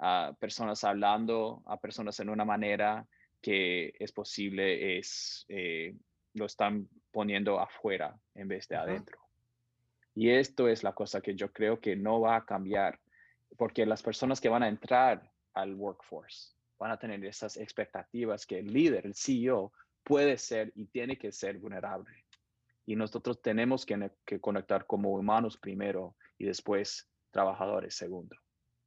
a 0.05 0.35
personas 0.39 0.83
hablando, 0.83 1.63
a 1.65 1.79
personas 1.79 2.19
en 2.19 2.29
una 2.29 2.45
manera 2.45 3.07
que 3.41 3.95
es 4.01 4.11
posible 4.11 4.99
es, 4.99 5.45
eh, 5.49 5.95
lo 6.35 6.47
están 6.47 6.89
poniendo 7.13 7.61
afuera 7.61 8.19
en 8.35 8.49
vez 8.49 8.67
de 8.67 8.77
adentro. 8.77 9.21
Y 10.15 10.31
esto 10.31 10.69
es 10.69 10.83
la 10.83 10.93
cosa 10.93 11.21
que 11.21 11.37
yo 11.37 11.53
creo 11.53 11.81
que 11.81 11.95
no 11.95 12.21
va 12.21 12.37
a 12.37 12.45
cambiar, 12.45 12.99
porque 13.57 13.87
las 13.87 14.03
personas 14.03 14.41
que 14.41 14.49
van 14.49 14.65
a 14.65 14.69
entrar 14.69 15.31
al 15.55 15.75
workforce 15.77 16.55
van 16.79 16.91
a 16.91 16.99
tener 16.99 17.25
esas 17.25 17.57
expectativas 17.57 18.45
que 18.45 18.59
el 18.59 18.73
líder, 18.73 19.07
el 19.07 19.15
CEO, 19.15 19.73
puede 20.03 20.37
ser 20.37 20.73
y 20.75 20.87
tiene 20.87 21.17
que 21.17 21.31
ser 21.31 21.59
vulnerable. 21.59 22.25
Y 22.87 22.97
nosotros 22.97 23.41
tenemos 23.41 23.87
que, 23.87 24.11
conectar 24.41 24.85
como 24.85 25.13
humanos 25.13 25.57
primero 25.57 26.17
y 26.39 26.47
después 26.47 27.09
trabajadores 27.31 27.95
segundo. 27.95 28.37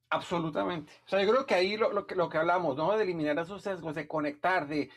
Absolutamente. 0.09 0.93
O 1.05 1.09
sea, 1.09 1.21
yo 1.21 1.29
creo 1.31 1.45
que 1.45 1.55
ahí 1.55 1.77
lo, 1.77 2.07
que, 2.07 2.15
lo 2.15 2.29
que 2.29 2.37
hablamos, 2.37 2.77
¿no? 2.77 2.95
De 2.95 3.03
eliminar 3.03 3.37
esos 3.39 3.61
sesgos, 3.61 3.95
de 3.95 4.07
conectar, 4.07 4.67
de, 4.67 4.89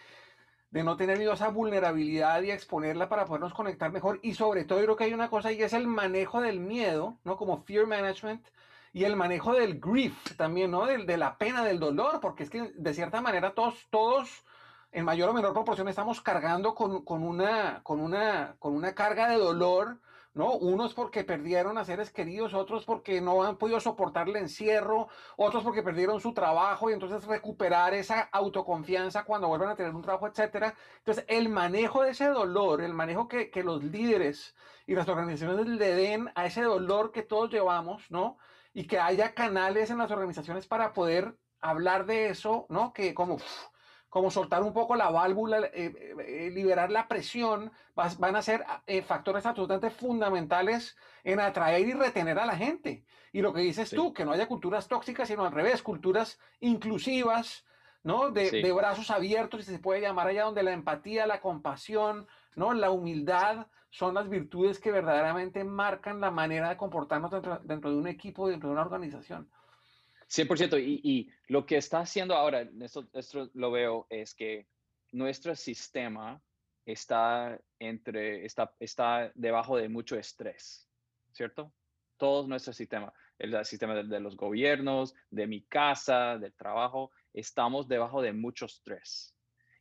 de 0.71 0.85
no 0.85 0.97
tener 0.97 1.21
esa 1.21 1.49
vulnerabilidad 1.49 2.43
y 2.43 2.51
exponerla 2.51 3.09
para 3.09 3.25
podernos 3.25 3.55
conectar 3.55 3.91
mejor. 3.91 4.21
Y 4.23 4.35
sobre 4.35 4.65
todo, 4.65 4.79
yo 4.81 4.85
creo 4.87 4.97
que 4.97 5.05
hay 5.05 5.15
una 5.15 5.31
cosa 5.31 5.53
y 5.53 5.63
es 5.63 5.73
el 5.73 5.87
manejo 5.87 6.41
del 6.41 6.61
miedo, 6.61 7.19
¿no? 7.25 7.37
Como 7.37 7.63
fear 7.65 7.87
management 7.87 8.47
y 8.93 9.05
el 9.05 9.17
manejo 9.17 9.55
del 9.55 9.81
grief 9.81 10.37
también, 10.37 10.71
¿no? 10.71 10.87
De, 10.87 10.99
de 10.99 11.17
la 11.17 11.39
pena, 11.39 11.65
del 11.65 11.81
dolor, 11.81 12.21
porque 12.21 12.45
es 12.45 12.51
que 12.51 12.73
de 12.75 12.95
cierta 12.95 13.21
manera 13.21 13.55
todos, 13.55 13.89
todos 13.91 14.45
en 14.93 15.05
mayor 15.05 15.31
o 15.31 15.35
menor 15.35 15.53
proporción 15.53 15.89
estamos 15.89 16.21
cargando 16.21 16.75
con, 16.75 17.05
con, 17.05 17.23
una, 17.23 17.83
con, 17.83 18.01
una, 18.01 18.57
con 18.59 18.75
una 18.75 18.95
carga 18.95 19.29
de 19.29 19.37
dolor, 19.37 20.01
¿no? 20.39 20.53
Unos 20.53 20.95
porque 20.95 21.25
perdieron 21.25 21.79
a 21.79 21.85
seres 21.85 22.13
queridos, 22.13 22.55
otros 22.55 22.85
porque 22.85 23.21
no 23.21 23.43
han 23.43 23.57
podido 23.57 23.81
soportar 23.81 24.29
el 24.29 24.37
encierro, 24.37 25.09
otros 25.37 25.65
porque 25.65 25.83
perdieron 25.83 26.21
su 26.21 26.33
trabajo 26.33 26.89
y 26.89 26.93
entonces 26.93 27.25
recuperar 27.25 27.93
esa 27.93 28.21
autoconfianza 28.21 29.25
cuando 29.25 29.49
vuelvan 29.49 29.71
a 29.71 29.75
tener 29.75 29.93
un 29.93 30.03
trabajo, 30.03 30.29
etcétera. 30.29 30.77
Entonces, 30.99 31.25
el 31.27 31.49
manejo 31.49 32.05
de 32.05 32.11
ese 32.11 32.27
dolor, 32.29 32.83
el 32.83 32.95
manejo 32.95 33.27
que, 33.27 33.51
que 33.51 33.65
los 33.65 33.83
líderes 33.83 34.55
y 34.87 34.95
las 34.95 35.09
organizaciones 35.09 35.67
le 35.67 35.95
den 35.97 36.31
a 36.37 36.47
ese 36.47 36.63
dolor 36.63 37.11
que 37.11 37.25
todos 37.25 37.51
llevamos, 37.51 38.09
¿no? 38.09 38.39
Y 38.73 38.87
que 38.87 39.01
haya 39.01 39.35
canales 39.35 39.91
en 39.91 39.99
las 39.99 40.13
organizaciones 40.13 40.69
para 40.69 40.93
poder 40.93 41.37
hablar 41.61 42.07
de 42.07 42.29
eso, 42.29 42.67
¿no? 42.69 42.93
Que 42.93 43.13
como 43.13 43.39
como 44.09 44.31
soltar 44.31 44.63
un 44.63 44.73
poco 44.73 44.97
la 44.97 45.11
válvula, 45.11 45.59
eh, 45.59 45.71
eh, 45.75 46.15
eh, 46.27 46.51
liberar 46.51 46.91
la 46.91 47.09
presión, 47.09 47.71
van 47.95 48.37
a 48.37 48.43
ser 48.43 48.65
factores 49.05 49.45
absolutamente 49.45 49.91
fundamentales 49.91 50.97
en 51.25 51.41
atraer 51.41 51.87
y 51.87 51.93
retener 51.93 52.39
a 52.39 52.47
la 52.47 52.57
gente. 52.57 53.05
Y 53.33 53.43
lo 53.43 53.53
que 53.53 53.61
dices 53.61 53.91
tú, 53.91 54.15
que 54.15 54.25
no 54.25 54.33
haya 54.33 54.49
culturas 54.49 54.89
tóxicas, 54.89 55.29
sino 55.29 55.45
al 55.45 55.53
revés, 55.53 55.83
culturas 55.83 56.39
inclusivas, 56.61 57.67
¿no? 58.03 58.31
De, 58.31 58.73
brazos 58.73 59.11
abiertos, 59.11 59.65
si 59.65 59.73
se 59.73 59.79
puede 59.79 60.01
llamar 60.01 60.29
allá, 60.29 60.45
donde 60.45 60.63
la 60.63 60.73
empatía, 60.73 61.27
la 61.27 61.41
compasión, 61.41 62.27
¿no? 62.55 62.73
La 62.73 62.91
humildad 62.91 63.67
son 63.91 64.15
las 64.15 64.29
virtudes 64.29 64.79
que 64.79 64.93
verdaderamente 64.93 65.65
marcan 65.65 66.21
la 66.21 66.31
manera 66.31 66.71
de 66.71 66.77
comportarnos 66.77 67.31
dentro, 67.31 67.61
dentro 67.65 67.91
de 67.91 67.97
un 67.97 68.07
equipo, 68.07 68.49
dentro 68.49 68.69
de 68.69 68.75
una 68.75 68.83
organización. 68.83 69.51
100%. 70.29 70.79
Y, 70.81 71.01
y 71.03 71.31
lo 71.49 71.67
que 71.67 71.77
está 71.77 72.01
haciendo 72.01 72.35
ahora, 72.35 72.69
esto, 73.15 73.51
lo 73.55 73.71
veo, 73.71 74.07
es 74.11 74.35
que 74.35 74.67
nuestro 75.13 75.55
sistema 75.55 76.43
está, 76.85 77.61
entre, 77.79 78.45
está, 78.45 78.75
está 78.81 79.31
debajo 79.35 79.77
de 79.77 79.89
mucho 79.89 80.17
estrés, 80.17 80.89
¿cierto? 81.33 81.73
Todo 82.17 82.47
nuestro 82.47 82.73
sistema, 82.73 83.13
el 83.39 83.65
sistema 83.65 83.95
de, 83.95 84.21
los 84.21 84.37
gobiernos, 84.37 85.15
de 85.31 85.47
mi 85.47 85.63
casa, 85.63 86.39
del 86.39 86.55
trabajo, 86.55 87.13
estamos 87.33 87.89
debajo 87.89 88.23
de 88.23 88.33
mucho 88.33 88.67
estrés. 88.67 89.35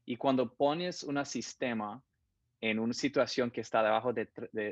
Y 0.06 0.18
cuando 0.18 0.54
pones 0.54 1.04
un 1.04 1.26
sistema 1.26 2.04
en 2.62 2.80
una 2.80 2.94
situación 2.94 3.52
que 3.52 3.62
está 3.62 3.84
debajo 3.84 4.14
de, 4.14 4.30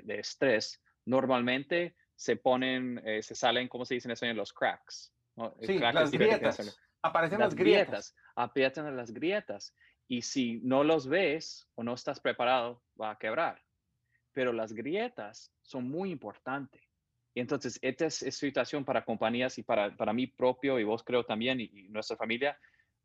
estrés, 0.08 0.82
normalmente 1.06 1.96
se 2.16 2.36
ponen, 2.36 3.02
eh, 3.06 3.22
se 3.22 3.36
salen, 3.36 3.68
¿cómo 3.68 3.86
se 3.86 3.96
dicen 3.96 4.12
eso 4.12 4.26
en 4.26 4.38
los 4.38 4.54
cracks? 4.54 5.15
Sí, 5.62 5.80
las 5.80 6.12
grietas. 6.12 6.80
Aparecen 7.02 7.40
las, 7.40 7.54
grietas. 7.54 8.16
Aparecen 8.36 8.96
las 8.96 9.12
grietas. 9.12 9.76
Y 10.08 10.22
si 10.22 10.60
no 10.64 10.84
los 10.84 11.08
ves 11.08 11.68
o 11.76 11.84
no 11.84 11.94
estás 11.94 12.20
preparado, 12.20 12.82
va 13.00 13.12
a 13.12 13.18
quebrar. 13.18 13.62
Pero 14.34 14.54
las 14.54 14.74
grietas 14.74 15.52
son 15.62 15.90
muy 15.90 16.12
importantes. 16.12 16.82
Y 17.34 17.42
entonces, 17.42 17.78
esta 17.82 18.06
es, 18.06 18.16
situación 18.16 18.86
para 18.86 19.04
compañías 19.04 19.58
y 19.58 19.64
para, 19.64 19.96
para 19.96 20.14
mí 20.14 20.28
propio, 20.28 20.80
y 20.80 20.84
vos 20.84 21.04
creo 21.04 21.26
también, 21.26 21.60
y, 21.60 21.90
nuestra 21.90 22.16
familia. 22.16 22.58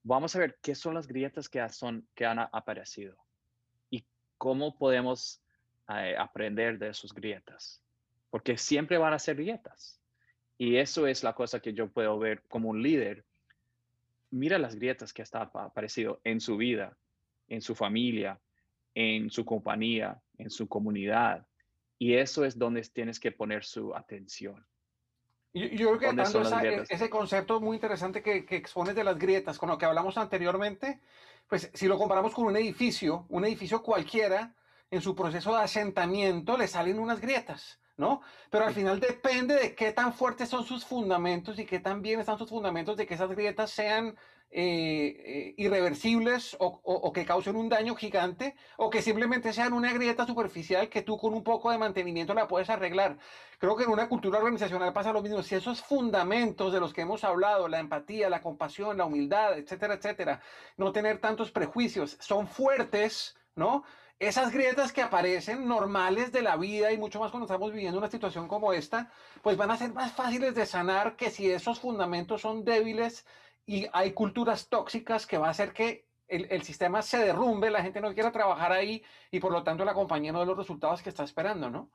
Vamos 0.02 0.34
a 0.34 0.38
ver 0.38 0.58
qué 0.62 0.74
son 0.74 0.94
las 0.94 1.06
grietas 1.06 1.48
que, 1.48 1.66
son, 1.68 2.08
que 2.14 2.24
han 2.24 2.38
aparecido 2.38 3.16
y 3.90 4.06
cómo 4.38 4.78
podemos 4.78 5.42
eh, 5.88 6.14
aprender 6.16 6.78
de 6.78 6.88
esas 6.88 7.12
grietas. 7.12 7.82
Porque 8.30 8.56
siempre 8.56 8.96
van 8.96 9.12
a 9.12 9.18
ser 9.18 9.36
grietas. 9.36 9.99
Y 10.60 10.76
eso 10.76 11.06
es 11.06 11.22
la 11.24 11.32
cosa 11.32 11.60
que 11.60 11.72
yo 11.72 11.88
puedo 11.88 12.18
ver 12.18 12.42
como 12.46 12.68
un 12.68 12.82
líder. 12.82 13.24
Mira 14.30 14.58
las 14.58 14.74
grietas 14.74 15.14
que 15.14 15.22
está 15.22 15.40
aparecido 15.40 16.20
en 16.22 16.38
su 16.38 16.58
vida, 16.58 16.98
en 17.48 17.62
su 17.62 17.74
familia, 17.74 18.38
en 18.94 19.30
su 19.30 19.46
compañía, 19.46 20.20
en 20.36 20.50
su 20.50 20.68
comunidad. 20.68 21.46
Y 21.98 22.12
eso 22.12 22.44
es 22.44 22.58
donde 22.58 22.82
tienes 22.82 23.18
que 23.18 23.32
poner 23.32 23.64
su 23.64 23.94
atención. 23.94 24.66
Yo, 25.54 25.64
yo 25.64 25.96
creo 25.96 26.14
que 26.14 26.84
ese 26.90 27.08
concepto 27.08 27.58
muy 27.58 27.76
interesante 27.76 28.22
que, 28.22 28.44
que 28.44 28.56
expones 28.56 28.94
de 28.94 29.02
las 29.02 29.18
grietas, 29.18 29.56
con 29.56 29.70
lo 29.70 29.78
que 29.78 29.86
hablamos 29.86 30.18
anteriormente, 30.18 31.00
pues 31.48 31.70
si 31.72 31.86
lo 31.88 31.96
comparamos 31.96 32.34
con 32.34 32.44
un 32.44 32.56
edificio, 32.58 33.24
un 33.30 33.46
edificio 33.46 33.82
cualquiera, 33.82 34.54
en 34.90 35.00
su 35.00 35.16
proceso 35.16 35.56
de 35.56 35.62
asentamiento 35.62 36.58
le 36.58 36.68
salen 36.68 36.98
unas 36.98 37.18
grietas. 37.18 37.80
¿No? 38.00 38.22
Pero 38.50 38.64
al 38.64 38.74
final 38.74 38.98
depende 38.98 39.54
de 39.54 39.74
qué 39.76 39.92
tan 39.92 40.12
fuertes 40.12 40.48
son 40.48 40.64
sus 40.64 40.84
fundamentos 40.84 41.58
y 41.58 41.66
qué 41.66 41.78
tan 41.78 42.02
bien 42.02 42.18
están 42.18 42.38
sus 42.38 42.50
fundamentos 42.50 42.96
de 42.96 43.06
que 43.06 43.14
esas 43.14 43.30
grietas 43.30 43.70
sean 43.70 44.16
eh, 44.52 45.14
eh, 45.24 45.54
irreversibles 45.58 46.56
o, 46.58 47.12
que 47.12 47.24
causen 47.24 47.54
un 47.54 47.68
daño 47.68 47.94
gigante 47.94 48.56
o 48.78 48.90
que 48.90 49.00
simplemente 49.00 49.52
sean 49.52 49.72
una 49.72 49.92
grieta 49.92 50.26
superficial 50.26 50.88
que 50.88 51.02
tú 51.02 51.16
con 51.18 51.34
un 51.34 51.44
poco 51.44 51.70
de 51.70 51.78
mantenimiento 51.78 52.34
la 52.34 52.48
puedes 52.48 52.68
arreglar. 52.68 53.16
Creo 53.60 53.76
que 53.76 53.84
en 53.84 53.90
una 53.90 54.08
cultura 54.08 54.38
organizacional 54.38 54.92
pasa 54.92 55.12
lo 55.12 55.22
mismo. 55.22 55.42
Si 55.44 55.54
esos 55.54 55.82
fundamentos 55.82 56.72
de 56.72 56.80
los 56.80 56.92
que 56.92 57.02
hemos 57.02 57.22
hablado, 57.22 57.68
la 57.68 57.78
empatía, 57.78 58.28
la 58.28 58.40
compasión, 58.40 58.96
la 58.96 59.04
humildad, 59.04 59.56
etcétera, 59.56 59.94
etcétera, 59.94 60.40
no 60.76 60.90
tener 60.90 61.18
tantos 61.20 61.52
prejuicios, 61.52 62.16
son 62.18 62.48
fuertes, 62.48 63.36
¿no? 63.54 63.84
Esas 64.20 64.52
grietas 64.52 64.92
que 64.92 65.00
aparecen 65.00 65.66
normales 65.66 66.30
de 66.30 66.42
la 66.42 66.56
vida 66.56 66.92
y 66.92 66.98
mucho 66.98 67.18
más 67.18 67.30
cuando 67.30 67.46
estamos 67.46 67.72
viviendo 67.72 67.98
una 67.98 68.10
situación 68.10 68.48
como 68.48 68.74
esta, 68.74 69.10
pues 69.42 69.56
van 69.56 69.70
a 69.70 69.78
ser 69.78 69.94
más 69.94 70.12
fáciles 70.12 70.54
de 70.54 70.66
sanar 70.66 71.16
que 71.16 71.30
si 71.30 71.50
esos 71.50 71.80
fundamentos 71.80 72.42
son 72.42 72.62
débiles 72.62 73.26
y 73.64 73.86
hay 73.94 74.12
culturas 74.12 74.68
tóxicas 74.68 75.26
que 75.26 75.38
va 75.38 75.48
a 75.48 75.50
hacer 75.50 75.72
que 75.72 76.04
el, 76.28 76.62
sistema 76.62 77.02
se 77.02 77.18
derrumbe, 77.18 77.70
la 77.70 77.82
gente 77.82 78.00
no 78.00 78.12
quiera 78.14 78.30
trabajar 78.30 78.72
ahí 78.72 79.02
y 79.32 79.40
por 79.40 79.50
lo 79.50 79.64
tanto 79.64 79.84
la 79.84 79.94
compañía 79.94 80.32
no 80.32 80.40
dé 80.40 80.46
los 80.46 80.58
resultados 80.58 81.02
que 81.02 81.08
está 81.08 81.24
esperando, 81.24 81.70
¿no? 81.70 81.90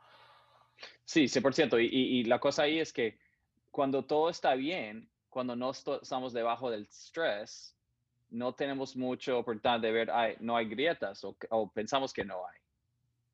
Sí, 1.06 1.26
100%. 1.26 1.80
Y, 1.80 1.86
y, 1.86 2.20
y 2.20 2.24
la 2.26 2.40
cosa 2.40 2.64
ahí 2.64 2.80
es 2.80 2.92
que 2.92 3.18
cuando 3.70 4.04
todo 4.04 4.30
está 4.30 4.56
bien, 4.56 5.10
cuando 5.30 5.56
no 5.56 5.72
estamos 5.72 6.34
debajo 6.34 6.72
del 6.72 6.84
estrés, 6.84 7.75
no 8.36 8.54
tenemos 8.54 8.96
mucha 8.96 9.36
oportunidad 9.36 9.80
de 9.80 9.92
ver, 9.92 10.12
no 10.42 10.58
hay 10.58 10.68
grietas 10.68 11.24
o, 11.24 11.72
pensamos 11.74 12.12
que 12.12 12.26
no 12.26 12.46
hay, 12.46 12.60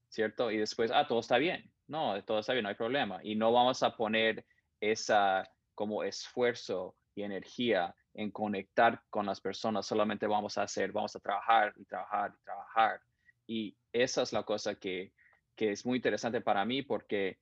¿cierto? 0.09 0.51
Y 0.51 0.57
después, 0.57 0.91
ah, 0.93 1.07
todo 1.07 1.19
está 1.19 1.37
bien. 1.37 1.69
No, 1.87 2.23
todo 2.23 2.39
está 2.39 2.53
bien, 2.53 2.63
no 2.63 2.69
hay 2.69 2.75
problema. 2.75 3.19
Y 3.23 3.35
no 3.35 3.51
vamos 3.51 3.83
a 3.83 3.95
poner 3.95 4.45
esa 4.79 5.49
como 5.75 6.03
esfuerzo 6.03 6.95
y 7.15 7.23
energía 7.23 7.93
en 8.13 8.29
conectar 8.29 9.01
con 9.09 9.25
las 9.25 9.41
personas, 9.41 9.85
solamente 9.85 10.27
vamos 10.27 10.57
a 10.57 10.63
hacer, 10.63 10.91
vamos 10.91 11.15
a 11.15 11.19
trabajar 11.19 11.73
y 11.77 11.85
trabajar 11.85 12.33
y 12.39 12.43
trabajar. 12.43 13.01
Y 13.47 13.77
esa 13.91 14.21
es 14.21 14.33
la 14.33 14.43
cosa 14.43 14.75
que, 14.75 15.13
que 15.55 15.71
es 15.71 15.85
muy 15.85 15.97
interesante 15.97 16.41
para 16.41 16.63
mí 16.65 16.83
porque 16.83 17.39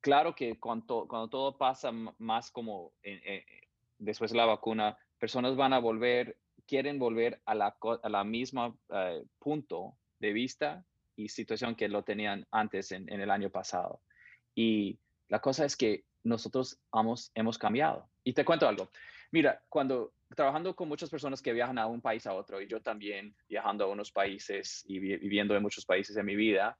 claro 0.00 0.34
que 0.34 0.60
cuando, 0.60 1.06
cuando 1.08 1.28
todo 1.28 1.58
pasa 1.58 1.90
más 2.18 2.50
como 2.50 2.92
después 3.98 4.30
de 4.30 4.36
la 4.36 4.46
vacuna, 4.46 4.96
personas 5.18 5.56
van 5.56 5.72
a 5.72 5.78
volver 5.78 6.36
quieren 6.66 6.98
volver 6.98 7.40
a 7.44 7.54
la, 7.54 7.76
a 8.02 8.08
la 8.08 8.24
misma 8.24 8.74
eh, 8.90 9.24
punto 9.38 9.96
de 10.18 10.32
vista 10.32 10.84
y 11.16 11.28
situación 11.28 11.74
que 11.74 11.88
lo 11.88 12.02
tenían 12.02 12.46
antes 12.50 12.92
en, 12.92 13.08
el 13.08 13.30
año 13.30 13.50
pasado. 13.50 14.00
Y 14.54 14.98
la 15.28 15.40
cosa 15.40 15.64
es 15.64 15.76
que 15.76 16.04
nosotros 16.24 16.78
hemos, 16.92 17.30
hemos 17.34 17.58
cambiado. 17.58 18.08
Y 18.24 18.32
te 18.32 18.44
cuento 18.44 18.68
algo. 18.68 18.90
Mira, 19.32 19.62
cuando 19.68 20.12
trabajando 20.34 20.74
con 20.74 20.88
muchas 20.88 21.08
personas 21.08 21.40
que 21.40 21.52
viajan 21.52 21.78
a 21.78 21.86
un 21.86 22.00
país 22.00 22.26
a 22.26 22.34
otro, 22.34 22.60
y 22.60 22.66
yo 22.66 22.80
también 22.82 23.34
viajando 23.48 23.84
a 23.84 23.88
unos 23.88 24.10
países 24.10 24.84
y 24.86 24.98
viviendo 24.98 25.56
en 25.56 25.62
muchos 25.62 25.86
países 25.86 26.16
en 26.16 26.26
mi 26.26 26.36
vida, 26.36 26.76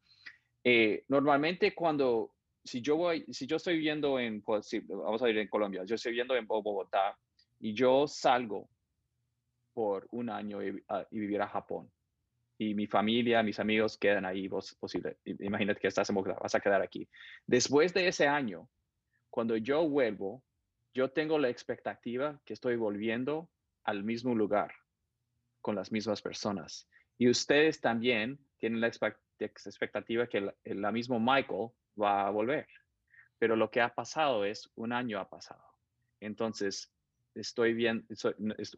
eh, 0.65 1.05
normalmente 1.09 1.75
cuando, 1.75 2.35
si 2.65 2.81
yo 2.81 2.97
voy, 2.97 3.25
si 3.31 3.47
yo 3.47 3.57
estoy 3.57 3.75
viviendo 3.75 4.19
en, 4.19 4.43
pues, 4.43 4.69
vamos 4.89 5.23
a 5.23 5.31
ir 5.31 5.39
en 5.39 5.49
Colombia, 5.49 5.85
yo 5.85 5.95
estoy 5.95 6.11
viviendo 6.11 6.35
en 6.35 6.47
Bogotá 6.47 7.17
y 7.61 7.73
yo 7.73 8.07
salgo 8.09 8.69
por 9.77 10.09
un 10.11 10.31
año 10.31 10.65
y, 10.65 10.83
ah, 10.89 11.07
vivir 11.11 11.43
a 11.43 11.49
Japón. 11.49 11.93
Y 12.57 12.73
mi 12.73 12.87
familia, 12.87 13.43
mis 13.43 13.61
amigos 13.61 13.99
quedan 13.99 14.25
ahí, 14.25 14.49
vos 14.49 14.75
posible. 14.77 15.19
Imagínate 15.27 15.79
que 15.79 15.89
estás 15.89 16.09
en 16.09 16.17
vas 16.17 16.55
a 16.55 16.61
quedar 16.61 16.81
aquí. 16.81 17.07
Después 17.47 17.93
de 17.93 18.09
ese 18.09 18.27
año, 18.27 18.71
cuando 19.29 19.55
yo 19.59 19.87
vuelvo, 19.87 20.43
yo 20.95 21.11
tengo 21.11 21.39
la 21.39 21.51
expectativa 21.51 22.41
que 22.47 22.55
estoy 22.55 22.77
volviendo 22.77 23.51
al 23.85 24.03
mismo 24.03 24.35
lugar 24.35 24.73
con 25.61 25.75
las 25.75 25.93
mismas 25.93 26.23
personas. 26.23 26.89
Y 27.19 27.29
ustedes 27.29 27.83
también 27.83 28.39
tienen 28.57 28.81
la 28.81 28.87
expectativa 28.87 30.27
que 30.27 30.39
el, 30.65 30.81
la 30.81 30.91
mismo 30.91 31.21
Michael 31.21 31.69
va 32.01 32.27
a 32.27 32.31
volver. 32.31 32.67
Pero 33.39 33.57
lo 33.57 33.71
que 33.71 33.83
ha 33.83 33.95
pasado 33.95 34.47
es 34.47 34.71
un 34.75 34.95
año 34.95 35.21
ha 35.21 35.29
pasado. 35.29 35.67
Entonces, 36.19 36.96
estoy 37.37 37.75
bien, 37.75 38.07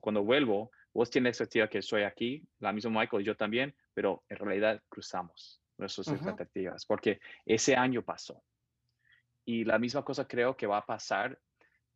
cuando 0.00 0.22
vuelvo, 0.22 0.70
vos 0.92 1.10
tienes 1.10 1.26
la 1.26 1.30
expectativa 1.30 1.68
que 1.68 1.78
estoy 1.78 2.02
aquí, 2.02 2.46
la 2.58 2.72
misma 2.72 3.00
Michael 3.00 3.22
y 3.22 3.26
yo 3.26 3.36
también, 3.36 3.74
pero 3.94 4.24
en 4.28 4.36
realidad 4.36 4.82
cruzamos 4.88 5.62
nuestras 5.76 6.08
expectativas 6.08 6.84
porque 6.84 7.20
ese 7.46 7.76
año 7.76 8.02
pasó. 8.02 8.42
Y 9.44 9.64
la 9.64 9.78
misma 9.78 10.04
cosa 10.04 10.26
creo 10.26 10.56
que 10.56 10.66
va 10.66 10.78
a 10.78 10.86
pasar 10.86 11.38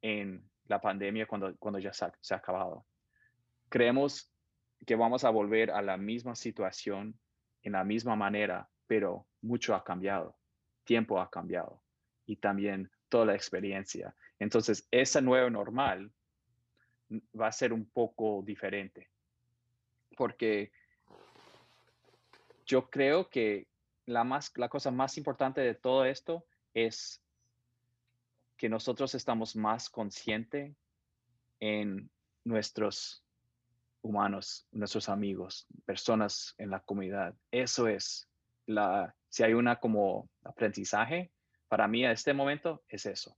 en 0.01 0.49
la 0.67 0.81
pandemia 0.81 1.27
cuando, 1.27 1.55
cuando 1.59 1.79
ya 1.79 1.93
se 1.93 2.07
se 2.21 2.35
ha 2.35 2.39
acabado. 2.39 2.87
Creemos 3.69 4.33
que 4.87 4.97
vamos 4.97 5.25
a 5.25 5.31
volver 5.31 5.71
a 5.71 5.83
la 5.83 5.97
misma 5.97 6.35
situación 6.35 7.19
en 7.63 7.73
la 7.73 7.85
misma 7.85 8.17
manera, 8.17 8.69
pero 8.87 9.27
mucho 9.41 9.75
ha 9.75 9.85
cambiado, 9.85 10.37
tiempo 10.85 11.21
ha 11.21 11.31
cambiado 11.31 11.83
y 12.27 12.37
también 12.37 12.91
toda 13.09 13.27
la 13.27 13.35
experiencia. 13.35 14.15
Entonces, 14.39 14.87
esa 14.91 15.21
nueva 15.21 15.51
normal 15.51 16.11
va 17.39 17.49
a 17.49 17.53
ser 17.53 17.73
un 17.73 17.85
poco 17.87 18.43
diferente, 18.45 19.09
porque 20.17 20.73
yo 22.67 22.89
creo 22.91 23.29
que 23.29 23.67
la, 24.07 24.25
más, 24.25 24.53
la 24.57 24.69
cosa 24.69 24.91
más 24.91 25.17
importante 25.19 25.61
de 25.61 25.75
todo 25.75 26.05
esto 26.05 26.45
es 26.75 27.23
que 28.57 28.69
nosotros 28.69 29.15
estamos 29.15 29.57
más 29.57 29.91
conscientes 29.91 30.75
en 31.61 32.11
nuestros 32.45 33.25
humanos, 34.03 34.67
nuestros 34.73 35.09
amigos, 35.09 35.67
personas 35.85 36.55
en 36.59 36.71
la 36.71 36.81
comunidad. 36.81 37.35
Eso 37.51 37.89
es 37.89 38.29
la, 38.67 39.15
si 39.29 39.43
hay 39.43 39.55
una 39.55 39.79
como 39.79 40.29
aprendizaje, 40.45 41.33
para 41.69 41.89
mí 41.89 42.05
a 42.05 42.13
este 42.13 42.35
momento 42.35 42.83
es 42.89 43.07
eso, 43.07 43.37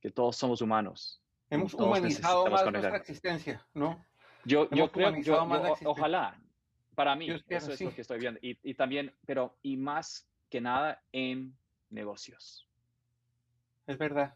que 0.00 0.10
todos 0.10 0.36
somos 0.36 0.60
humanos. 0.60 1.19
Hemos 1.50 1.74
humanizado 1.74 2.46
más 2.46 2.64
nuestra 2.70 2.96
existencia, 2.96 3.66
¿no? 3.74 4.04
Yo, 4.44 4.70
yo 4.70 4.90
creo, 4.90 5.14
yo, 5.20 5.46
ojalá, 5.84 6.40
para 6.94 7.14
mí, 7.14 7.28
eso 7.48 7.72
es 7.72 7.80
lo 7.80 7.94
que 7.94 8.00
estoy 8.00 8.20
viendo. 8.20 8.40
Y, 8.42 8.58
y 8.62 8.74
también, 8.74 9.14
pero, 9.26 9.58
y 9.62 9.76
más 9.76 10.26
que 10.48 10.60
nada 10.60 11.02
en 11.12 11.54
negocios. 11.90 12.66
Es 13.86 13.98
verdad. 13.98 14.34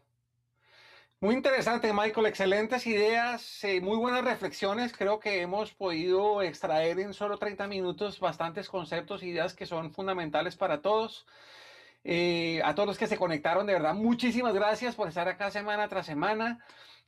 Muy 1.21 1.33
interesante, 1.33 1.91
Michael. 1.93 2.27
Excelentes 2.27 2.85
ideas, 2.85 3.63
eh, 3.63 3.79
muy 3.81 3.97
buenas 3.97 4.23
reflexiones. 4.23 4.93
Creo 4.95 5.19
que 5.19 5.41
hemos 5.41 5.73
podido 5.73 6.41
extraer 6.41 6.99
en 6.99 7.13
solo 7.13 7.37
30 7.37 7.67
minutos 7.67 8.19
bastantes 8.19 8.69
conceptos, 8.69 9.23
ideas 9.23 9.53
que 9.53 9.65
son 9.65 9.91
fundamentales 9.91 10.55
para 10.55 10.81
todos. 10.81 11.25
Eh, 12.03 12.61
a 12.63 12.75
todos 12.75 12.85
los 12.85 12.97
que 12.99 13.07
se 13.07 13.17
conectaron, 13.17 13.65
de 13.65 13.73
verdad, 13.73 13.95
muchísimas 13.95 14.53
gracias 14.53 14.93
por 14.93 15.07
estar 15.07 15.27
acá 15.27 15.49
semana 15.49 15.87
tras 15.87 16.05
semana. 16.05 16.59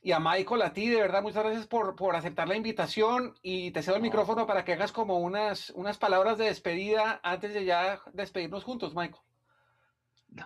Y 0.08 0.12
a 0.12 0.20
Michael, 0.20 0.62
a 0.62 0.72
ti, 0.72 0.88
de 0.88 1.02
verdad, 1.02 1.20
muchas 1.20 1.44
gracias 1.44 1.66
por, 1.66 1.94
por 1.94 2.16
aceptar 2.16 2.48
la 2.48 2.56
invitación. 2.56 3.34
Y 3.42 3.72
te 3.72 3.82
cedo 3.82 3.96
el 3.96 4.00
micrófono 4.00 4.46
para 4.46 4.64
que 4.64 4.72
hagas 4.72 4.90
como 4.90 5.18
unas, 5.18 5.68
unas 5.76 5.98
palabras 5.98 6.38
de 6.38 6.46
despedida 6.46 7.20
antes 7.22 7.52
de 7.52 7.66
ya 7.66 8.00
despedirnos 8.14 8.64
juntos, 8.64 8.94
Michael. 8.94 9.20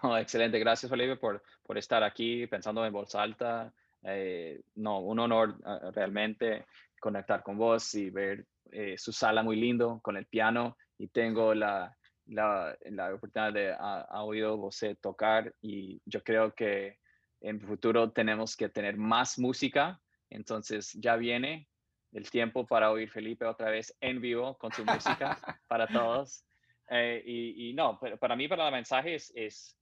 No, 0.03 0.19
excelente. 0.19 0.59
Gracias, 0.59 0.91
Felipe, 0.91 1.15
por, 1.15 1.45
por 1.63 1.79
estar 1.79 2.03
aquí 2.03 2.45
pensando 2.49 2.85
en 2.85 2.93
voz 2.93 3.15
alta. 3.15 3.73
Eh, 4.03 4.63
no, 4.75 4.99
un 4.99 5.21
honor 5.21 5.55
ah, 5.65 5.93
realmente 5.95 6.67
conectar 6.99 7.45
con 7.45 7.57
vos 7.57 7.95
y 7.95 8.11
ver 8.11 8.45
eh, 8.73 8.99
su 8.99 9.13
sala 9.13 9.45
muy 9.45 9.55
lindo 9.55 10.01
con 10.03 10.17
el 10.17 10.27
piano. 10.27 10.77
Y 10.99 11.07
tengo 11.07 11.55
la, 11.55 11.97
la, 12.27 12.77
la 12.91 13.15
oportunidad 13.15 13.53
de 13.53 13.73
ha, 13.79 14.25
oído 14.25 14.57
vos 14.57 14.85
tocar 15.01 15.55
y 15.61 16.03
yo 16.05 16.25
creo 16.25 16.53
que 16.53 16.99
en 17.43 17.57
el 17.57 17.67
futuro 17.67 18.13
tenemos 18.13 18.57
que 18.57 18.69
tener 18.69 18.97
más 18.97 19.39
música. 19.39 20.01
Entonces 20.31 20.93
ya 20.95 21.17
viene 21.17 21.69
el 22.13 22.31
tiempo 22.31 22.67
para 22.67 22.91
oír 22.91 23.11
Felipe 23.11 23.45
otra 23.45 23.71
vez 23.71 23.97
en 24.01 24.21
vivo 24.21 24.57
con 24.59 24.73
su 24.73 24.85
música 24.85 25.39
para 25.69 25.87
todos. 25.87 26.45
Eh, 26.89 27.23
y, 27.25 27.73
no, 27.75 27.99
pero 28.01 28.19
para 28.19 28.37
mí, 28.37 28.49
para 28.49 28.67
el 28.67 28.73
mensaje 28.73 29.15
es, 29.15 29.33
es, 29.35 29.77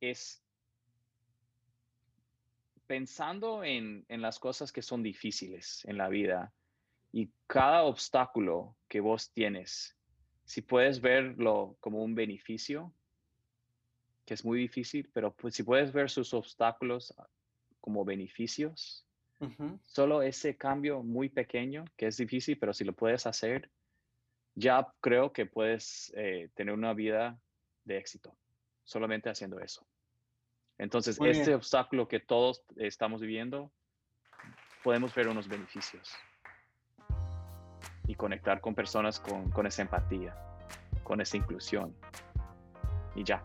es 0.00 0.44
pensando 2.86 3.64
en, 3.64 4.04
en, 4.08 4.20
las 4.20 4.38
cosas 4.38 4.70
que 4.70 4.82
son 4.82 5.02
difíciles 5.02 5.82
en 5.86 5.96
la 5.96 6.08
vida 6.08 6.52
y 7.10 7.30
cada 7.46 7.84
obstáculo 7.84 8.76
que 8.88 9.00
vos 9.00 9.32
tienes, 9.32 9.96
si 10.44 10.60
puedes 10.60 11.00
verlo 11.00 11.76
como 11.80 12.02
un 12.02 12.14
beneficio, 12.14 12.92
que 14.32 14.34
es 14.34 14.46
muy 14.46 14.58
difícil, 14.58 15.10
pero 15.12 15.34
pues, 15.34 15.54
si 15.54 15.62
puedes 15.62 15.92
ver 15.92 16.08
sus 16.08 16.32
obstáculos 16.32 17.12
ah, 17.18 17.28
como 17.82 18.02
beneficios, 18.02 19.06
solo 19.82 20.22
ese 20.22 20.56
cambio 20.56 21.02
muy 21.02 21.28
pequeño, 21.28 21.84
que 21.98 22.06
es 22.06 22.16
difícil, 22.16 22.56
pero 22.58 22.72
si 22.72 22.84
lo 22.84 22.94
puedes 22.94 23.26
hacer, 23.26 23.70
ya 24.54 24.86
creo 25.02 25.34
que 25.34 25.44
puedes 25.44 26.14
eh, 26.16 26.48
tener 26.54 26.72
una 26.72 26.94
vida 26.94 27.38
de 27.84 27.98
éxito, 27.98 28.34
solamente 28.84 29.28
haciendo 29.28 29.60
eso. 29.60 29.86
Entonces, 30.78 31.18
este 31.20 31.54
obstáculo 31.54 32.08
que 32.08 32.20
todos 32.20 32.64
estamos 32.76 33.20
viviendo, 33.20 33.70
podemos 34.82 35.14
ver 35.14 35.28
unos 35.28 35.46
beneficios 35.46 36.10
y 38.06 38.14
conectar 38.14 38.62
con 38.62 38.74
personas 38.74 39.20
con, 39.20 39.50
con 39.50 39.66
esa 39.66 39.82
empatía, 39.82 40.34
con 41.04 41.20
esa 41.20 41.36
inclusión. 41.36 41.94
Y 43.14 43.24
ya. 43.24 43.44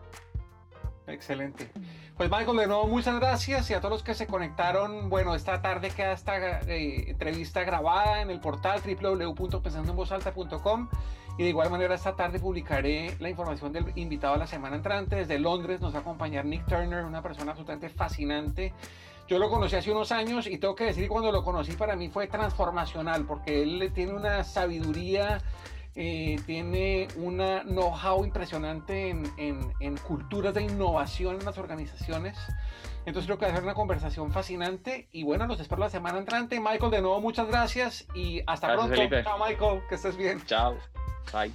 Excelente. 1.08 1.70
Pues 2.16 2.30
Michael, 2.30 2.58
de 2.58 2.66
nuevo 2.66 2.86
muchas 2.86 3.18
gracias 3.18 3.70
y 3.70 3.74
a 3.74 3.80
todos 3.80 3.92
los 3.92 4.02
que 4.02 4.14
se 4.14 4.26
conectaron. 4.26 5.08
Bueno, 5.08 5.34
esta 5.34 5.62
tarde 5.62 5.90
queda 5.90 6.12
esta 6.12 6.60
eh, 6.60 7.10
entrevista 7.10 7.64
grabada 7.64 8.22
en 8.22 8.30
el 8.30 8.40
portal 8.40 8.80
www.pensandoenvozalta.com 8.82 10.88
y 11.38 11.44
de 11.44 11.48
igual 11.48 11.70
manera 11.70 11.94
esta 11.94 12.16
tarde 12.16 12.40
publicaré 12.40 13.16
la 13.20 13.30
información 13.30 13.72
del 13.72 13.92
invitado 13.96 14.34
a 14.34 14.38
la 14.38 14.46
semana 14.46 14.76
entrante. 14.76 15.16
Desde 15.16 15.38
Londres 15.38 15.80
nos 15.80 15.94
va 15.94 15.98
a 15.98 16.00
acompañar 16.02 16.44
Nick 16.44 16.66
Turner, 16.66 17.04
una 17.04 17.22
persona 17.22 17.52
absolutamente 17.52 17.88
fascinante. 17.88 18.74
Yo 19.28 19.38
lo 19.38 19.48
conocí 19.48 19.76
hace 19.76 19.92
unos 19.92 20.10
años 20.10 20.46
y 20.46 20.58
tengo 20.58 20.74
que 20.74 20.84
decir 20.84 21.04
que 21.04 21.08
cuando 21.08 21.30
lo 21.30 21.44
conocí 21.44 21.72
para 21.72 21.96
mí 21.96 22.08
fue 22.08 22.26
transformacional 22.26 23.24
porque 23.24 23.62
él 23.62 23.92
tiene 23.94 24.14
una 24.14 24.42
sabiduría 24.42 25.40
eh, 26.00 26.38
tiene 26.46 27.08
una 27.16 27.64
know-how 27.64 28.24
impresionante 28.24 29.10
en, 29.10 29.24
en, 29.80 29.96
culturas 29.96 30.54
de 30.54 30.62
innovación 30.62 31.40
en 31.40 31.44
las 31.44 31.58
organizaciones. 31.58 32.38
Entonces 33.04 33.26
creo 33.26 33.36
que 33.36 33.46
va 33.46 33.50
a 33.50 33.54
ser 33.56 33.64
una 33.64 33.74
conversación 33.74 34.30
fascinante 34.30 35.08
y 35.10 35.24
bueno, 35.24 35.48
los 35.48 35.58
espero 35.58 35.80
la 35.80 35.90
semana 35.90 36.18
entrante. 36.18 36.60
Michael, 36.60 36.92
de 36.92 37.02
nuevo 37.02 37.20
muchas 37.20 37.48
gracias 37.48 38.06
y 38.14 38.42
hasta 38.46 38.74
pronto. 38.74 38.94
Chao 39.24 39.44
Michael, 39.44 39.82
que 39.88 39.96
estés 39.96 40.16
bien. 40.16 40.40
Chao. 40.46 40.76
Bye. 41.32 41.52